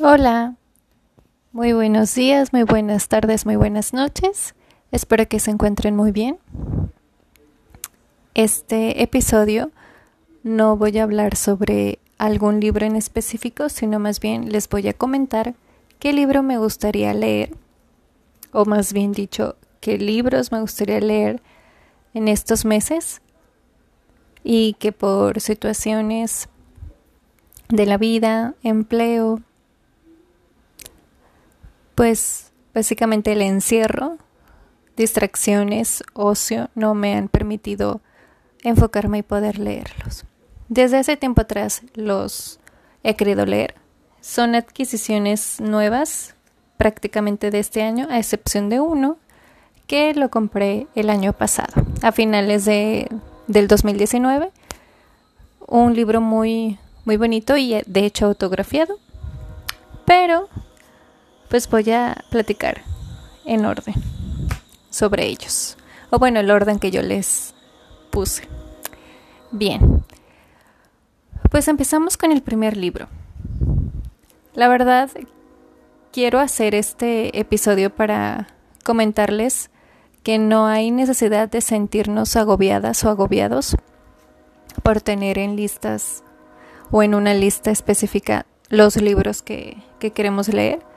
Hola, 0.00 0.56
muy 1.52 1.74
buenos 1.74 2.14
días, 2.14 2.52
muy 2.52 2.62
buenas 2.62 3.08
tardes, 3.08 3.44
muy 3.44 3.56
buenas 3.56 3.92
noches. 3.92 4.54
Espero 4.90 5.28
que 5.28 5.38
se 5.38 5.50
encuentren 5.50 5.94
muy 5.94 6.12
bien. 6.12 6.38
Este 8.34 9.02
episodio 9.02 9.70
no 10.42 10.78
voy 10.78 10.98
a 10.98 11.02
hablar 11.02 11.36
sobre 11.36 11.98
algún 12.16 12.58
libro 12.58 12.86
en 12.86 12.96
específico, 12.96 13.68
sino 13.68 13.98
más 13.98 14.18
bien 14.18 14.50
les 14.50 14.66
voy 14.68 14.88
a 14.88 14.94
comentar 14.94 15.54
qué 15.98 16.14
libro 16.14 16.42
me 16.42 16.56
gustaría 16.56 17.12
leer, 17.12 17.54
o 18.50 18.64
más 18.64 18.94
bien 18.94 19.12
dicho, 19.12 19.56
qué 19.80 19.98
libros 19.98 20.52
me 20.52 20.60
gustaría 20.60 21.00
leer 21.00 21.42
en 22.14 22.28
estos 22.28 22.64
meses 22.64 23.20
y 24.42 24.72
que 24.74 24.90
por 24.92 25.40
situaciones 25.40 26.48
de 27.68 27.86
la 27.86 27.98
vida, 27.98 28.54
empleo, 28.62 29.40
pues 31.94 32.52
básicamente 32.74 33.32
el 33.32 33.42
encierro, 33.42 34.18
distracciones, 34.96 36.02
ocio 36.14 36.70
no 36.74 36.94
me 36.94 37.14
han 37.14 37.28
permitido 37.28 38.00
enfocarme 38.62 39.18
y 39.18 39.22
poder 39.22 39.58
leerlos. 39.58 40.24
Desde 40.68 40.98
hace 40.98 41.16
tiempo 41.16 41.42
atrás 41.42 41.82
los 41.94 42.60
he 43.02 43.16
querido 43.16 43.44
leer. 43.44 43.74
Son 44.20 44.54
adquisiciones 44.54 45.60
nuevas 45.60 46.34
prácticamente 46.76 47.50
de 47.50 47.58
este 47.58 47.82
año, 47.82 48.06
a 48.10 48.18
excepción 48.18 48.68
de 48.68 48.80
uno 48.80 49.18
que 49.86 50.14
lo 50.14 50.30
compré 50.30 50.86
el 50.94 51.10
año 51.10 51.32
pasado, 51.32 51.84
a 52.02 52.12
finales 52.12 52.64
de, 52.64 53.08
del 53.46 53.68
2019. 53.68 54.50
Un 55.66 55.94
libro 55.94 56.20
muy, 56.20 56.78
muy 57.04 57.16
bonito 57.16 57.56
y 57.56 57.82
de 57.84 58.06
hecho 58.06 58.26
autografiado. 58.26 58.98
Pero 60.06 60.48
pues 61.52 61.68
voy 61.68 61.90
a 61.90 62.24
platicar 62.30 62.80
en 63.44 63.66
orden 63.66 63.94
sobre 64.88 65.26
ellos. 65.26 65.76
O 66.08 66.18
bueno, 66.18 66.40
el 66.40 66.50
orden 66.50 66.78
que 66.78 66.90
yo 66.90 67.02
les 67.02 67.52
puse. 68.08 68.48
Bien. 69.50 70.02
Pues 71.50 71.68
empezamos 71.68 72.16
con 72.16 72.32
el 72.32 72.40
primer 72.40 72.78
libro. 72.78 73.06
La 74.54 74.66
verdad, 74.68 75.10
quiero 76.10 76.40
hacer 76.40 76.74
este 76.74 77.38
episodio 77.38 77.94
para 77.94 78.48
comentarles 78.82 79.68
que 80.22 80.38
no 80.38 80.64
hay 80.64 80.90
necesidad 80.90 81.50
de 81.50 81.60
sentirnos 81.60 82.34
agobiadas 82.34 83.04
o 83.04 83.10
agobiados 83.10 83.76
por 84.82 85.02
tener 85.02 85.36
en 85.36 85.56
listas 85.56 86.24
o 86.90 87.02
en 87.02 87.14
una 87.14 87.34
lista 87.34 87.70
específica 87.70 88.46
los 88.70 88.96
libros 88.96 89.42
que, 89.42 89.76
que 89.98 90.12
queremos 90.12 90.48
leer 90.48 90.90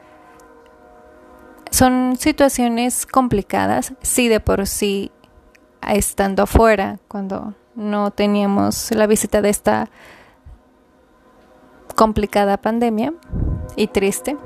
son 1.76 2.16
situaciones 2.16 3.06
complicadas, 3.06 3.96
sí 4.02 4.30
de 4.30 4.40
por 4.40 4.66
sí 4.66 5.12
estando 5.86 6.44
afuera, 6.44 7.00
cuando 7.10 7.54
no 7.76 8.12
teníamos 8.12 8.92
la 8.92 9.08
visita 9.08 9.42
de 9.42 9.50
esta 9.50 9.90
complicada 11.94 12.56
pandemia 12.56 13.14
y 13.76 13.88
triste, 13.88 14.38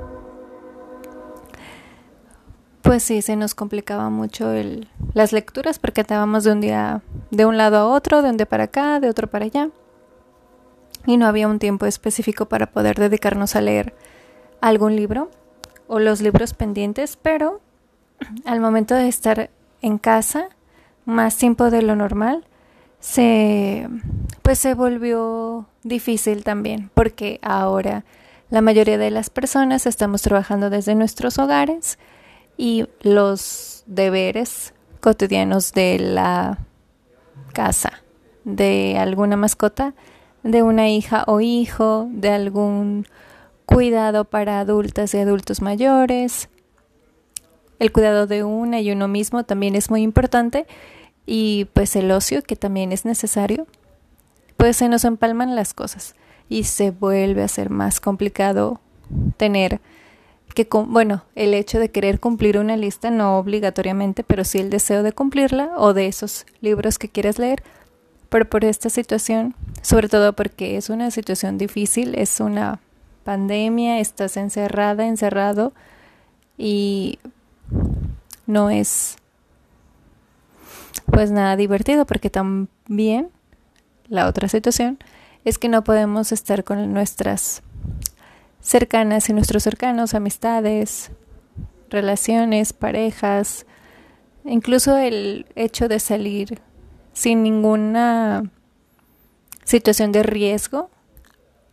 pues 2.82 3.04
sí, 3.04 3.22
se 3.22 3.36
nos 3.36 3.54
complicaba 3.54 4.10
mucho 4.10 4.50
el, 4.50 4.88
las 5.14 5.32
lecturas 5.32 5.78
porque 5.78 6.00
estábamos 6.00 6.42
de 6.42 6.50
un 6.50 6.60
día 6.60 7.02
de 7.30 7.46
un 7.46 7.56
lado 7.56 7.76
a 7.76 7.86
otro, 7.86 8.22
de 8.22 8.30
un 8.30 8.38
día 8.38 8.46
para 8.46 8.64
acá, 8.64 8.98
de 8.98 9.08
otro 9.08 9.28
para 9.30 9.44
allá, 9.44 9.70
y 11.06 11.16
no 11.16 11.28
había 11.28 11.46
un 11.46 11.60
tiempo 11.60 11.86
específico 11.86 12.46
para 12.46 12.72
poder 12.72 12.98
dedicarnos 12.98 13.54
a 13.54 13.60
leer 13.60 13.94
algún 14.60 14.96
libro 14.96 15.30
o 15.90 15.98
los 15.98 16.20
libros 16.20 16.54
pendientes, 16.54 17.18
pero 17.20 17.60
al 18.44 18.60
momento 18.60 18.94
de 18.94 19.08
estar 19.08 19.50
en 19.82 19.98
casa, 19.98 20.48
más 21.04 21.36
tiempo 21.36 21.68
de 21.68 21.82
lo 21.82 21.96
normal, 21.96 22.46
se 23.00 23.88
pues 24.42 24.60
se 24.60 24.74
volvió 24.74 25.66
difícil 25.82 26.44
también, 26.44 26.92
porque 26.94 27.40
ahora 27.42 28.04
la 28.50 28.60
mayoría 28.60 28.98
de 28.98 29.10
las 29.10 29.30
personas 29.30 29.84
estamos 29.84 30.22
trabajando 30.22 30.70
desde 30.70 30.94
nuestros 30.94 31.40
hogares 31.40 31.98
y 32.56 32.86
los 33.00 33.82
deberes 33.86 34.74
cotidianos 35.00 35.72
de 35.72 35.98
la 35.98 36.58
casa, 37.52 38.04
de 38.44 38.96
alguna 38.96 39.36
mascota, 39.36 39.94
de 40.44 40.62
una 40.62 40.88
hija 40.88 41.24
o 41.26 41.40
hijo, 41.40 42.06
de 42.12 42.30
algún 42.30 43.06
cuidado 43.72 44.24
para 44.24 44.60
adultas 44.60 45.14
y 45.14 45.18
adultos 45.18 45.62
mayores. 45.62 46.48
El 47.78 47.92
cuidado 47.92 48.26
de 48.26 48.42
una 48.42 48.80
y 48.80 48.90
uno 48.90 49.08
mismo 49.08 49.44
también 49.44 49.76
es 49.76 49.90
muy 49.90 50.02
importante 50.02 50.66
y 51.24 51.66
pues 51.72 51.94
el 51.96 52.10
ocio 52.10 52.42
que 52.42 52.56
también 52.56 52.92
es 52.92 53.04
necesario. 53.04 53.66
Pues 54.56 54.76
se 54.76 54.88
nos 54.88 55.04
empalman 55.04 55.54
las 55.54 55.72
cosas 55.72 56.14
y 56.48 56.64
se 56.64 56.90
vuelve 56.90 57.42
a 57.42 57.48
ser 57.48 57.70
más 57.70 58.00
complicado 58.00 58.80
tener 59.36 59.80
que, 60.54 60.66
bueno, 60.72 61.22
el 61.36 61.54
hecho 61.54 61.78
de 61.78 61.92
querer 61.92 62.18
cumplir 62.18 62.58
una 62.58 62.76
lista, 62.76 63.10
no 63.10 63.38
obligatoriamente, 63.38 64.24
pero 64.24 64.42
sí 64.42 64.58
el 64.58 64.68
deseo 64.68 65.04
de 65.04 65.12
cumplirla 65.12 65.70
o 65.76 65.94
de 65.94 66.08
esos 66.08 66.44
libros 66.60 66.98
que 66.98 67.08
quieres 67.08 67.38
leer. 67.38 67.62
Pero 68.28 68.50
por 68.50 68.64
esta 68.64 68.90
situación, 68.90 69.54
sobre 69.80 70.08
todo 70.08 70.32
porque 70.34 70.76
es 70.76 70.90
una 70.90 71.12
situación 71.12 71.56
difícil, 71.56 72.16
es 72.16 72.40
una 72.40 72.80
pandemia, 73.24 74.00
estás 74.00 74.36
encerrada, 74.36 75.06
encerrado 75.06 75.72
y 76.58 77.18
no 78.46 78.70
es 78.70 79.16
pues 81.06 81.30
nada 81.30 81.56
divertido 81.56 82.06
porque 82.06 82.30
también 82.30 83.30
la 84.08 84.26
otra 84.26 84.48
situación 84.48 84.98
es 85.44 85.58
que 85.58 85.68
no 85.68 85.84
podemos 85.84 86.32
estar 86.32 86.64
con 86.64 86.92
nuestras 86.92 87.62
cercanas 88.60 89.28
y 89.28 89.32
nuestros 89.32 89.62
cercanos, 89.62 90.14
amistades, 90.14 91.10
relaciones, 91.88 92.72
parejas, 92.72 93.66
incluso 94.44 94.96
el 94.96 95.46
hecho 95.54 95.88
de 95.88 95.98
salir 95.98 96.60
sin 97.12 97.42
ninguna 97.42 98.50
situación 99.64 100.12
de 100.12 100.22
riesgo 100.22 100.90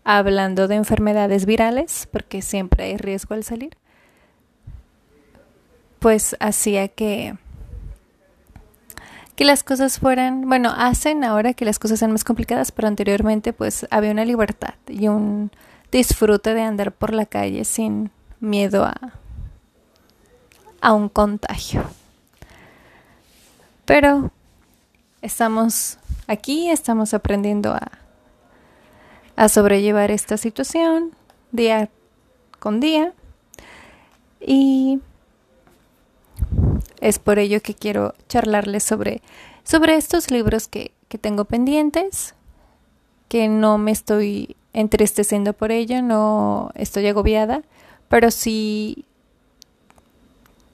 hablando 0.10 0.70
de 0.70 0.76
enfermedades 0.76 1.46
virales, 1.46 2.08
porque 2.10 2.42
siempre 2.42 2.86
hay 2.86 2.96
riesgo 2.96 3.36
al 3.36 3.44
salir, 3.44 3.76
pues 6.00 6.38
hacía 6.40 6.88
que 6.88 7.36
que 9.36 9.44
las 9.46 9.64
cosas 9.64 10.00
fueran, 10.00 10.48
bueno, 10.48 10.74
hacen 10.76 11.24
ahora 11.24 11.54
que 11.54 11.66
las 11.66 11.78
cosas 11.78 12.00
sean 12.00 12.12
más 12.12 12.24
complicadas, 12.24 12.72
pero 12.72 12.88
anteriormente 12.88 13.52
pues 13.54 13.86
había 13.92 14.12
una 14.12 14.26
libertad 14.26 14.74
y 14.88 15.10
un 15.10 15.52
disfrute 15.92 16.54
de 16.56 16.62
andar 16.62 16.94
por 16.94 17.14
la 17.14 17.26
calle 17.26 17.66
sin 17.66 18.10
miedo 18.40 18.86
a 18.86 19.14
a 20.80 20.94
un 20.94 21.10
contagio. 21.10 21.84
Pero 23.84 24.32
estamos 25.22 25.98
aquí, 26.28 26.70
estamos 26.70 27.14
aprendiendo 27.14 27.74
a 27.74 28.07
a 29.38 29.48
sobrellevar 29.50 30.12
esta 30.12 30.36
situación 30.36 31.16
día 31.52 31.90
con 32.60 32.82
día. 32.82 33.14
Y 34.42 35.00
es 37.00 37.20
por 37.20 37.40
ello 37.40 37.62
que 37.62 37.76
quiero 37.76 38.14
charlarles 38.28 38.84
sobre, 38.84 39.22
sobre 39.64 39.96
estos 39.96 40.32
libros 40.32 40.68
que, 40.68 40.92
que 41.08 41.18
tengo 41.18 41.46
pendientes, 41.46 42.36
que 43.30 43.48
no 43.48 43.78
me 43.78 43.92
estoy 43.92 44.56
entristeciendo 44.74 45.54
por 45.54 45.72
ello, 45.72 46.02
no 46.02 46.72
estoy 46.74 47.08
agobiada, 47.08 47.62
pero 48.10 48.32
sí 48.32 49.06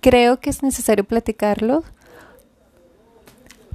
creo 0.02 0.40
que 0.40 0.50
es 0.50 0.64
necesario 0.64 1.04
platicarlo 1.04 1.84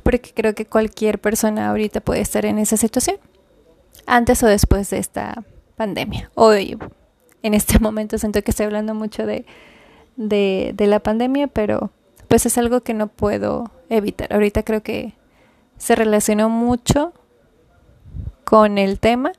porque 0.03 0.33
creo 0.33 0.55
que 0.55 0.65
cualquier 0.65 1.19
persona 1.19 1.69
ahorita 1.69 2.01
puede 2.01 2.21
estar 2.23 2.47
en 2.47 2.59
esa 2.59 2.79
situación 2.79 3.19
antes 4.09 4.43
o 4.43 4.47
después 4.47 4.89
de 4.91 4.99
esta 4.99 5.45
pandemia. 5.77 6.31
Hoy, 6.35 6.79
en 7.43 7.55
este 7.55 7.79
momento, 7.81 8.19
siento 8.19 8.43
que 8.43 8.51
estoy 8.51 8.67
hablando 8.67 8.95
mucho 8.95 9.27
de, 9.27 9.45
de, 10.17 10.87
la 10.87 10.99
pandemia, 10.99 11.47
pero 11.47 11.93
pues 12.27 12.47
es 12.47 12.59
algo 12.59 12.81
que 12.81 12.95
no 12.95 13.07
puedo 13.07 13.71
evitar. 13.91 14.33
Ahorita 14.33 14.63
creo 14.65 14.83
que 14.83 15.15
se 15.77 15.95
relacionó 15.95 16.49
mucho 16.49 17.13
con 18.45 18.79
el 18.79 18.99
tema. 18.99 19.33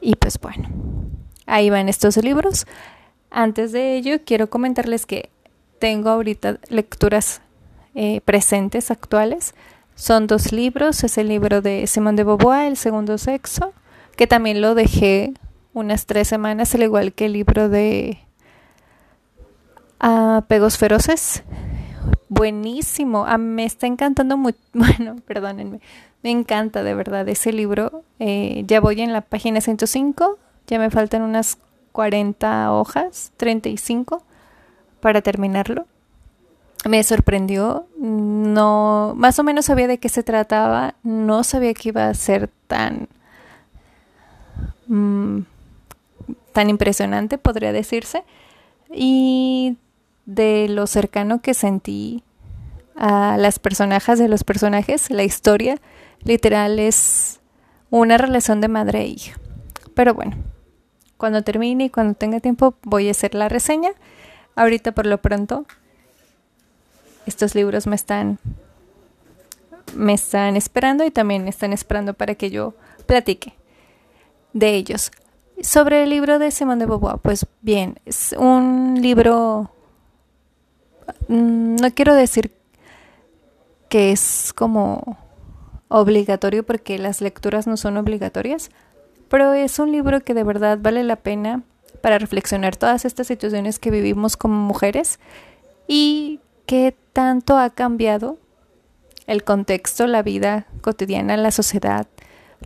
Y 0.00 0.16
pues 0.16 0.38
bueno, 0.38 0.68
ahí 1.46 1.70
van 1.70 1.88
estos 1.88 2.18
libros. 2.18 2.66
Antes 3.30 3.72
de 3.72 3.96
ello, 3.96 4.18
quiero 4.24 4.50
comentarles 4.50 5.06
que 5.06 5.30
tengo 5.78 6.10
ahorita 6.10 6.58
lecturas 6.68 7.40
eh, 7.94 8.20
presentes, 8.20 8.90
actuales, 8.90 9.54
son 9.94 10.26
dos 10.26 10.52
libros, 10.52 11.04
es 11.04 11.18
el 11.18 11.28
libro 11.28 11.60
de 11.60 11.86
Simone 11.86 12.16
de 12.16 12.24
Beauvoir, 12.24 12.68
El 12.68 12.76
segundo 12.76 13.16
sexo, 13.18 13.72
que 14.16 14.26
también 14.26 14.60
lo 14.60 14.74
dejé 14.74 15.34
unas 15.72 16.06
tres 16.06 16.28
semanas, 16.28 16.74
al 16.74 16.82
igual 16.82 17.12
que 17.12 17.26
el 17.26 17.32
libro 17.32 17.68
de 17.68 18.18
Apegos 19.98 20.78
Feroces. 20.78 21.42
Buenísimo, 22.28 23.24
ah, 23.26 23.38
me 23.38 23.64
está 23.64 23.86
encantando 23.86 24.36
mucho, 24.36 24.58
bueno, 24.72 25.16
perdónenme, 25.26 25.80
me 26.22 26.30
encanta 26.30 26.82
de 26.82 26.94
verdad 26.94 27.28
ese 27.28 27.52
libro. 27.52 28.02
Eh, 28.18 28.64
ya 28.66 28.80
voy 28.80 29.00
en 29.00 29.12
la 29.12 29.20
página 29.20 29.60
105, 29.60 30.38
ya 30.66 30.78
me 30.78 30.90
faltan 30.90 31.22
unas 31.22 31.58
40 31.92 32.72
hojas, 32.72 33.32
35 33.36 34.24
para 35.00 35.22
terminarlo. 35.22 35.86
Me 36.86 37.02
sorprendió, 37.02 37.86
no, 37.98 39.14
más 39.16 39.38
o 39.38 39.42
menos 39.42 39.66
sabía 39.66 39.86
de 39.86 39.98
qué 39.98 40.08
se 40.08 40.22
trataba, 40.22 40.94
no 41.02 41.42
sabía 41.42 41.72
que 41.72 41.88
iba 41.88 42.08
a 42.08 42.14
ser 42.14 42.50
tan 42.66 43.08
mm, 44.86 45.40
tan 46.52 46.70
impresionante, 46.70 47.38
podría 47.38 47.72
decirse, 47.72 48.24
y 48.92 49.76
de 50.26 50.68
lo 50.68 50.86
cercano 50.86 51.40
que 51.40 51.54
sentí 51.54 52.22
a 52.96 53.36
las 53.38 53.58
personajes 53.58 54.18
de 54.18 54.28
los 54.28 54.44
personajes, 54.44 55.10
la 55.10 55.24
historia 55.24 55.78
literal 56.22 56.78
es 56.78 57.40
una 57.90 58.18
relación 58.18 58.60
de 58.60 58.68
madre 58.68 59.00
e 59.02 59.06
hija. 59.06 59.38
Pero 59.94 60.14
bueno, 60.14 60.36
cuando 61.16 61.42
termine 61.42 61.84
y 61.84 61.90
cuando 61.90 62.14
tenga 62.14 62.40
tiempo 62.40 62.74
voy 62.82 63.08
a 63.08 63.12
hacer 63.12 63.34
la 63.34 63.48
reseña. 63.48 63.90
Ahorita 64.56 64.92
por 64.92 65.06
lo 65.06 65.18
pronto 65.18 65.66
estos 67.26 67.54
libros 67.54 67.86
me 67.86 67.96
están 67.96 68.38
me 69.94 70.14
están 70.14 70.56
esperando 70.56 71.04
y 71.04 71.10
también 71.10 71.46
están 71.48 71.72
esperando 71.72 72.14
para 72.14 72.34
que 72.34 72.50
yo 72.50 72.74
platique 73.06 73.54
de 74.52 74.74
ellos. 74.74 75.10
Sobre 75.62 76.02
el 76.02 76.10
libro 76.10 76.38
de 76.38 76.50
Simone 76.50 76.80
de 76.80 76.86
Beauvoir, 76.86 77.18
pues 77.18 77.46
bien, 77.60 78.00
es 78.04 78.34
un 78.36 79.00
libro, 79.00 79.70
mm, 81.28 81.76
no 81.76 81.90
quiero 81.94 82.14
decir 82.14 82.52
que 83.88 84.10
es 84.10 84.52
como 84.52 85.18
obligatorio 85.88 86.64
porque 86.64 86.98
las 86.98 87.20
lecturas 87.20 87.68
no 87.68 87.76
son 87.76 87.96
obligatorias, 87.96 88.70
pero 89.28 89.52
es 89.52 89.78
un 89.78 89.92
libro 89.92 90.20
que 90.22 90.34
de 90.34 90.42
verdad 90.42 90.78
vale 90.80 91.04
la 91.04 91.16
pena 91.16 91.62
para 92.00 92.18
reflexionar 92.18 92.76
todas 92.76 93.04
estas 93.04 93.28
situaciones 93.28 93.78
que 93.78 93.90
vivimos 93.90 94.36
como 94.36 94.56
mujeres 94.56 95.20
y 95.86 96.40
qué 96.66 96.96
tanto 97.12 97.58
ha 97.58 97.70
cambiado 97.70 98.38
el 99.26 99.44
contexto, 99.44 100.06
la 100.06 100.22
vida 100.22 100.66
cotidiana, 100.82 101.36
la 101.36 101.50
sociedad, 101.50 102.06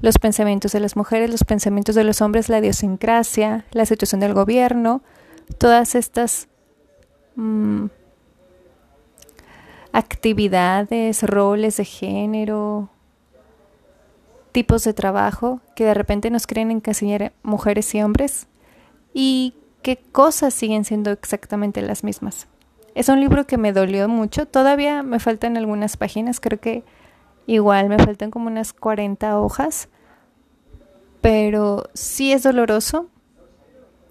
los 0.01 0.19
pensamientos 0.19 0.73
de 0.73 0.81
las 0.81 0.97
mujeres, 0.97 1.31
los 1.31 1.45
pensamientos 1.45 1.95
de 1.95 2.05
los 2.05 2.21
hombres, 2.21 2.49
la 2.49 2.59
idiosincrasia, 2.59 3.65
la 3.73 3.87
situación 3.87 4.21
del 4.21 4.35
gobierno, 4.35 5.03
todas 5.59 5.95
estas 5.95 6.49
mm, 7.37 7.87
actividades, 9.93 11.23
roles 11.23 11.77
de 11.77 11.85
género, 11.85 12.91
tipos 14.53 14.85
de 14.85 14.95
trabajo 14.95 15.61
que 15.77 15.85
de 15.85 15.95
repente 15.95 16.31
nos 16.31 16.47
creen 16.47 16.71
encasillar 16.71 17.33
mujeres 17.43 17.95
y 17.95 18.03
hombres 18.03 18.49
y 19.15 19.55
qué 19.83 19.97
cosas 19.97 20.55
siguen 20.55 20.85
siendo 20.85 21.11
exactamente 21.11 21.83
las 21.83 22.05
mismas. 22.05 22.49
Es 22.95 23.09
un 23.09 23.21
libro 23.21 23.47
que 23.47 23.59
me 23.59 23.73
dolió 23.73 24.09
mucho, 24.09 24.47
todavía 24.47 25.03
me 25.03 25.21
faltan 25.21 25.57
algunas 25.57 25.97
páginas, 25.97 26.41
creo 26.41 26.59
que 26.59 26.85
Igual 27.49 27.89
me 27.89 27.97
faltan 27.97 28.31
como 28.31 28.49
unas 28.49 28.75
40 28.75 29.41
hojas, 29.41 29.89
pero 31.23 31.89
sí 31.95 32.31
es 32.31 32.43
doloroso, 32.43 33.07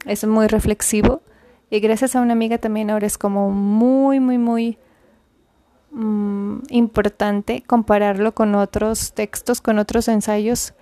es 0.07 0.25
muy 0.25 0.47
reflexivo 0.47 1.21
y 1.69 1.79
gracias 1.79 2.15
a 2.15 2.21
una 2.21 2.33
amiga 2.33 2.57
también 2.57 2.89
ahora 2.89 3.05
es 3.05 3.19
como 3.19 3.51
muy, 3.51 4.19
muy, 4.19 4.39
muy 4.39 4.79
mm, 5.91 6.61
importante 6.71 7.61
compararlo 7.61 8.33
con 8.33 8.55
otros 8.55 9.13
textos, 9.13 9.61
con 9.61 9.77
otros 9.77 10.07
ensayos, 10.07 10.73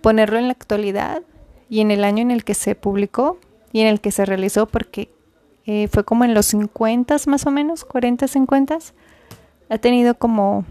ponerlo 0.00 0.36
en 0.36 0.48
la 0.48 0.54
actualidad 0.54 1.22
y 1.70 1.80
en 1.80 1.92
el 1.92 2.02
año 2.02 2.22
en 2.22 2.32
el 2.32 2.42
que 2.42 2.54
se 2.54 2.74
publicó 2.74 3.38
y 3.70 3.82
en 3.82 3.86
el 3.86 4.00
que 4.00 4.10
se 4.10 4.24
realizó 4.24 4.66
porque 4.66 5.12
eh, 5.70 5.86
fue 5.88 6.02
como 6.02 6.24
en 6.24 6.32
los 6.32 6.46
50 6.46 7.14
más 7.26 7.44
o 7.44 7.50
menos, 7.50 7.84
40, 7.84 8.26
50. 8.26 8.78
Ha 9.68 9.76
tenido 9.76 10.14
como 10.14 10.64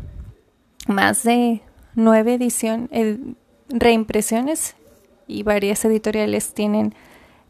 más 0.87 1.21
de 1.21 1.61
nueve 1.93 2.33
edición, 2.33 2.89
reimpresiones 3.69 4.75
y 5.27 5.43
varias 5.43 5.85
editoriales 5.85 6.55
tienen 6.55 6.95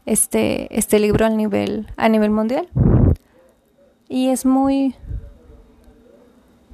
este, 0.04 0.78
este 0.78 0.98
libro 0.98 1.24
a 1.24 1.30
nivel, 1.30 1.86
a 1.96 2.10
nivel 2.10 2.32
mundial. 2.32 2.68
Y 4.10 4.28
es 4.28 4.44
muy, 4.44 4.94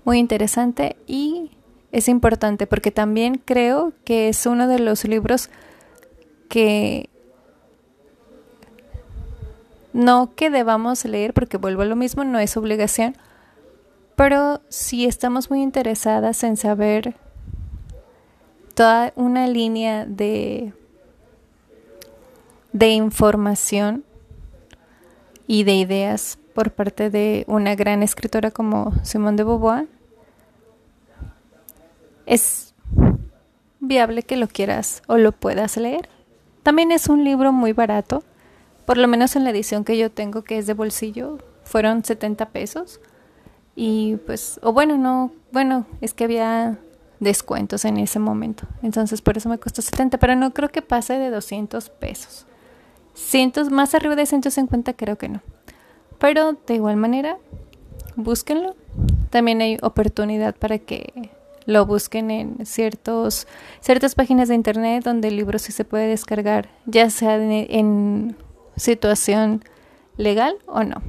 muy 0.05 0.19
interesante 0.19 0.97
y 1.07 1.53
es 1.93 2.09
importante 2.09 2.67
porque 2.67 2.91
también 2.91 3.41
creo 3.45 3.93
que 4.05 4.29
es 4.29 4.45
uno 4.45 4.67
de 4.67 4.81
los 4.81 5.05
libros 5.05 5.51
que 6.49 7.11
no 9.95 10.35
que 10.35 10.51
debamos 10.51 11.05
leer 11.05 11.33
porque 11.33 11.57
vuelvo 11.57 11.83
a 11.83 11.87
lo 11.87 11.97
mismo, 11.97 12.25
no 12.25 12.39
es 12.39 12.57
obligación, 12.59 13.17
pero 14.17 14.61
si 14.69 15.07
estamos 15.07 15.51
muy 15.51 15.63
interesadas 15.63 16.43
en 16.45 16.57
saber 16.57 17.15
toda 18.75 19.13
una 19.15 19.47
línea 19.47 20.05
de, 20.05 20.73
de 22.73 22.89
información 22.89 24.05
y 25.47 25.63
de 25.63 25.75
ideas 25.75 26.39
por 26.55 26.73
parte 26.73 27.09
de 27.09 27.45
una 27.47 27.77
gran 27.77 28.03
escritora 28.03 28.51
como 28.51 28.93
Simone 29.05 29.37
de 29.37 29.45
Beauvoir, 29.45 29.87
es 32.27 32.75
viable 33.79 34.25
que 34.25 34.37
lo 34.37 34.49
quieras 34.49 35.03
o 35.07 35.19
lo 35.19 35.31
puedas 35.31 35.77
leer. 35.77 36.09
También 36.65 36.91
es 36.91 37.09
un 37.09 37.23
libro 37.23 37.53
muy 37.53 37.73
barato, 37.73 38.25
por 38.87 38.99
lo 38.99 39.09
menos 39.09 39.37
en 39.37 39.45
la 39.45 39.51
edición 39.51 39.85
que 39.85 39.97
yo 39.97 40.11
tengo 40.11 40.43
que 40.43 40.59
es 40.59 40.67
de 40.67 40.75
bolsillo, 40.75 41.39
fueron 41.65 42.05
70 42.05 42.51
pesos 42.51 43.01
y 43.77 44.17
pues, 44.27 44.61
o 44.63 44.73
bueno, 44.73 44.97
no, 44.97 45.33
bueno, 45.53 45.87
es 46.01 46.15
que 46.15 46.25
había 46.25 46.79
descuentos 47.21 47.85
en 47.85 47.97
ese 47.99 48.19
momento. 48.19 48.67
Entonces 48.83 49.23
por 49.23 49.37
eso 49.37 49.49
me 49.49 49.59
costó 49.59 49.83
70, 49.83 50.19
pero 50.19 50.37
no 50.37 50.53
creo 50.53 50.69
que 50.69 50.83
pase 50.83 51.19
de 51.19 51.31
200 51.31 51.91
pesos. 51.91 52.47
Cientos, 53.15 53.71
más 53.71 53.95
arriba 53.95 54.17
de 54.17 54.27
150 54.27 54.93
creo 54.95 55.17
que 55.17 55.29
no. 55.29 55.41
Pero 56.19 56.57
de 56.67 56.75
igual 56.75 56.97
manera, 56.97 57.39
búsquenlo. 58.17 58.77
También 59.31 59.61
hay 59.61 59.79
oportunidad 59.83 60.55
para 60.55 60.79
que 60.79 61.31
lo 61.67 61.87
busquen 61.87 62.31
en 62.31 62.67
ciertos, 62.67 63.47
ciertas 63.81 64.15
páginas 64.15 64.49
de 64.49 64.55
internet 64.55 65.03
donde 65.03 65.29
el 65.29 65.37
libro 65.37 65.59
sí 65.59 65.73
se 65.73 65.85
puede 65.85 66.07
descargar, 66.07 66.69
ya 66.87 67.09
sea 67.11 67.37
en 67.37 68.37
situación 68.77 69.65
legal 70.17 70.57
o 70.67 70.83
no. 70.85 71.03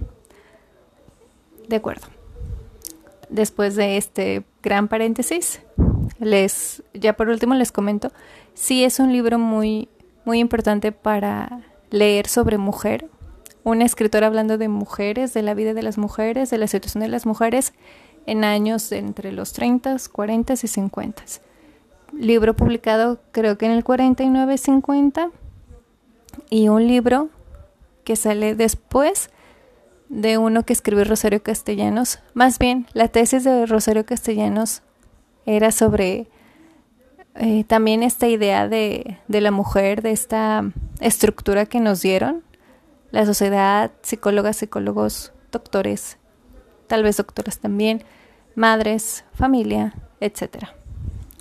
De 1.67 1.77
acuerdo 1.77 2.07
después 3.29 3.75
de 3.75 3.97
este 3.97 4.45
gran 4.61 4.87
paréntesis, 4.87 5.61
les 6.19 6.83
ya 6.93 7.13
por 7.13 7.29
último 7.29 7.53
les 7.55 7.71
comento, 7.71 8.11
sí 8.53 8.83
es 8.83 8.99
un 8.99 9.11
libro 9.11 9.39
muy 9.39 9.89
muy 10.25 10.39
importante 10.39 10.91
para 10.91 11.61
leer 11.91 12.27
sobre 12.27 12.57
mujer, 12.57 13.07
una 13.63 13.85
escritora 13.85 14.27
hablando 14.27 14.57
de 14.57 14.67
mujeres, 14.69 15.33
de 15.33 15.43
la 15.43 15.53
vida 15.53 15.73
de 15.73 15.83
las 15.83 15.97
mujeres, 15.97 16.49
de 16.49 16.57
la 16.57 16.67
situación 16.67 17.01
de 17.01 17.09
las 17.09 17.25
mujeres 17.25 17.73
en 18.25 18.43
años 18.43 18.91
entre 18.91 19.31
los 19.31 19.53
30, 19.53 19.97
40 20.11 20.53
y 20.53 20.67
50. 20.67 21.23
Libro 22.13 22.55
publicado 22.55 23.19
creo 23.31 23.57
que 23.57 23.67
en 23.67 23.73
el 23.73 23.83
49-50 23.83 25.31
y 26.49 26.69
un 26.69 26.87
libro 26.87 27.29
que 28.05 28.15
sale 28.15 28.55
después 28.55 29.29
de 30.07 30.37
uno 30.37 30.63
que 30.63 30.71
escribió 30.71 31.03
Rosario 31.03 31.43
Castellanos. 31.43 32.19
Más 32.33 32.59
bien, 32.59 32.87
la 32.93 33.09
tesis 33.09 33.43
de 33.43 33.65
Rosario 33.65 34.05
Castellanos 34.05 34.83
era 35.45 35.71
sobre 35.71 36.29
eh, 37.35 37.65
también 37.65 38.03
esta 38.03 38.27
idea 38.27 38.69
de, 38.69 39.17
de 39.27 39.41
la 39.41 39.51
mujer, 39.51 40.01
de 40.01 40.11
esta 40.11 40.63
estructura 41.01 41.65
que 41.65 41.81
nos 41.81 42.01
dieron 42.01 42.43
la 43.11 43.25
sociedad, 43.25 43.91
psicólogas, 44.01 44.57
psicólogos, 44.57 45.33
doctores, 45.51 46.17
tal 46.87 47.03
vez 47.03 47.17
doctoras 47.17 47.59
también, 47.59 48.03
madres, 48.55 49.23
familia, 49.33 49.93
etc. 50.19 50.65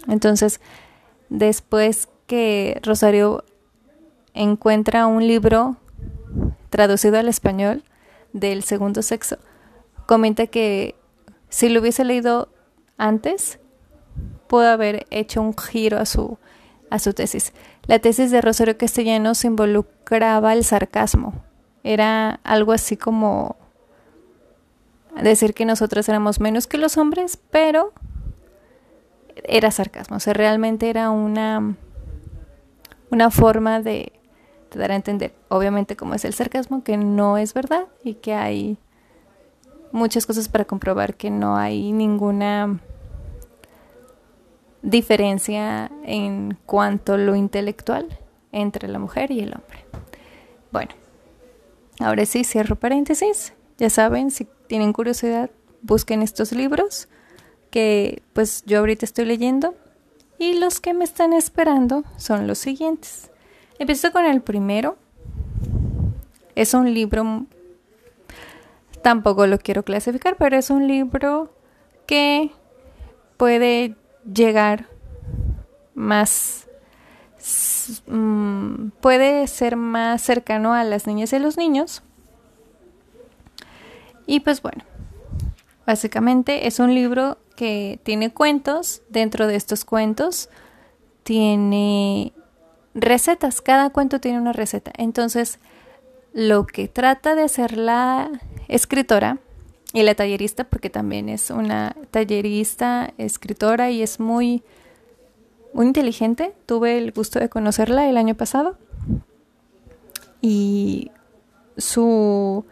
Entonces, 0.08 0.60
después 1.28 2.08
que 2.26 2.80
Rosario 2.82 3.44
encuentra 4.34 5.06
un 5.06 5.26
libro 5.26 5.76
traducido 6.74 7.20
al 7.20 7.28
español, 7.28 7.84
del 8.32 8.64
segundo 8.64 9.00
sexo, 9.02 9.38
comenta 10.06 10.48
que 10.48 10.96
si 11.48 11.68
lo 11.68 11.80
hubiese 11.80 12.04
leído 12.04 12.48
antes, 12.98 13.60
pudo 14.48 14.66
haber 14.70 15.06
hecho 15.10 15.40
un 15.40 15.56
giro 15.56 16.00
a 16.00 16.04
su, 16.04 16.36
a 16.90 16.98
su 16.98 17.12
tesis. 17.12 17.52
la 17.86 18.00
tesis 18.00 18.32
de 18.32 18.40
Rosario 18.40 18.76
Castellanos 18.76 19.44
involucraba 19.44 20.52
el 20.52 20.64
sarcasmo. 20.64 21.44
Era 21.84 22.40
algo 22.42 22.72
así 22.72 22.96
como 22.96 23.54
decir 25.22 25.54
que 25.54 25.64
nosotros 25.64 26.08
éramos 26.08 26.40
menos 26.40 26.66
que 26.66 26.76
los 26.76 26.98
hombres, 26.98 27.38
pero 27.52 27.92
era 29.44 29.70
sarcasmo. 29.70 30.16
O 30.16 30.20
sea, 30.20 30.32
realmente 30.32 30.90
era 30.90 31.10
una, 31.10 31.76
una 33.12 33.30
forma 33.30 33.80
de, 33.80 34.12
de 34.74 34.80
dar 34.80 34.92
a 34.92 34.96
entender, 34.96 35.34
obviamente, 35.48 35.96
cómo 35.96 36.14
es 36.14 36.24
el 36.24 36.34
sarcasmo, 36.34 36.82
que 36.84 36.96
no 36.96 37.38
es 37.38 37.54
verdad 37.54 37.86
y 38.02 38.14
que 38.14 38.34
hay 38.34 38.76
muchas 39.92 40.26
cosas 40.26 40.48
para 40.48 40.64
comprobar 40.64 41.14
que 41.14 41.30
no 41.30 41.56
hay 41.56 41.92
ninguna 41.92 42.80
diferencia 44.82 45.90
en 46.04 46.58
cuanto 46.66 47.14
a 47.14 47.18
lo 47.18 47.34
intelectual 47.36 48.18
entre 48.52 48.88
la 48.88 48.98
mujer 48.98 49.30
y 49.30 49.40
el 49.40 49.54
hombre. 49.54 49.84
Bueno, 50.70 50.90
ahora 52.00 52.26
sí 52.26 52.44
cierro 52.44 52.76
paréntesis. 52.76 53.54
Ya 53.78 53.88
saben, 53.88 54.30
si 54.30 54.46
tienen 54.66 54.92
curiosidad, 54.92 55.50
busquen 55.82 56.22
estos 56.22 56.52
libros 56.52 57.08
que 57.70 58.22
pues 58.32 58.62
yo 58.66 58.80
ahorita 58.80 59.04
estoy 59.04 59.24
leyendo 59.24 59.74
y 60.38 60.58
los 60.58 60.80
que 60.80 60.94
me 60.94 61.04
están 61.04 61.32
esperando 61.32 62.04
son 62.16 62.46
los 62.46 62.58
siguientes. 62.58 63.30
Empiezo 63.78 64.12
con 64.12 64.24
el 64.24 64.40
primero. 64.40 64.96
Es 66.54 66.74
un 66.74 66.94
libro, 66.94 67.46
tampoco 69.02 69.46
lo 69.46 69.58
quiero 69.58 69.82
clasificar, 69.82 70.36
pero 70.36 70.56
es 70.56 70.70
un 70.70 70.86
libro 70.86 71.52
que 72.06 72.52
puede 73.36 73.96
llegar 74.32 74.86
más 75.94 76.68
mm, 78.06 78.88
puede 79.00 79.46
ser 79.46 79.76
más 79.76 80.22
cercano 80.22 80.74
a 80.74 80.84
las 80.84 81.06
niñas 81.06 81.32
y 81.32 81.38
los 81.38 81.56
niños. 81.56 82.02
Y 84.26 84.40
pues 84.40 84.62
bueno, 84.62 84.84
básicamente 85.86 86.66
es 86.66 86.78
un 86.78 86.94
libro 86.94 87.38
que 87.56 88.00
tiene 88.02 88.32
cuentos, 88.32 89.02
dentro 89.08 89.46
de 89.46 89.56
estos 89.56 89.84
cuentos 89.84 90.48
tiene 91.24 92.32
recetas, 92.94 93.60
cada 93.60 93.90
cuento 93.90 94.20
tiene 94.20 94.38
una 94.38 94.52
receta. 94.52 94.92
Entonces, 94.96 95.58
lo 96.32 96.66
que 96.66 96.88
trata 96.88 97.34
de 97.34 97.42
hacer 97.42 97.76
la 97.76 98.30
escritora 98.68 99.38
y 99.92 100.02
la 100.02 100.14
tallerista, 100.14 100.64
porque 100.64 100.90
también 100.90 101.28
es 101.28 101.50
una 101.50 101.96
tallerista, 102.10 103.12
escritora 103.18 103.90
y 103.90 104.02
es 104.02 104.18
muy, 104.18 104.62
muy 105.72 105.86
inteligente. 105.86 106.54
Tuve 106.66 106.98
el 106.98 107.12
gusto 107.12 107.38
de 107.38 107.48
conocerla 107.48 108.08
el 108.08 108.16
año 108.16 108.34
pasado. 108.34 108.76
Y 110.40 111.10
su, 111.76 112.64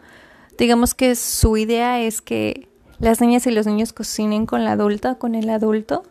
digamos 0.57 0.93
que 0.93 1.15
su 1.15 1.57
idea 1.57 2.01
es 2.01 2.21
que 2.21 2.67
las 2.99 3.21
niñas 3.21 3.47
y 3.47 3.51
los 3.51 3.65
niños 3.65 3.93
cocinen 3.93 4.45
con 4.45 4.65
la 4.65 4.73
adulta, 4.73 5.15
con 5.15 5.35
el 5.35 5.49
adulto, 5.49 6.03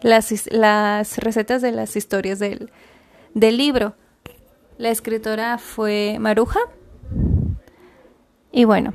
las, 0.00 0.50
las 0.52 1.18
recetas 1.18 1.62
de 1.62 1.72
las 1.72 1.96
historias 1.96 2.38
del, 2.38 2.70
del 3.34 3.56
libro. 3.56 3.94
La 4.76 4.90
escritora 4.90 5.58
fue 5.58 6.18
Maruja. 6.20 6.60
Y 8.52 8.64
bueno, 8.64 8.92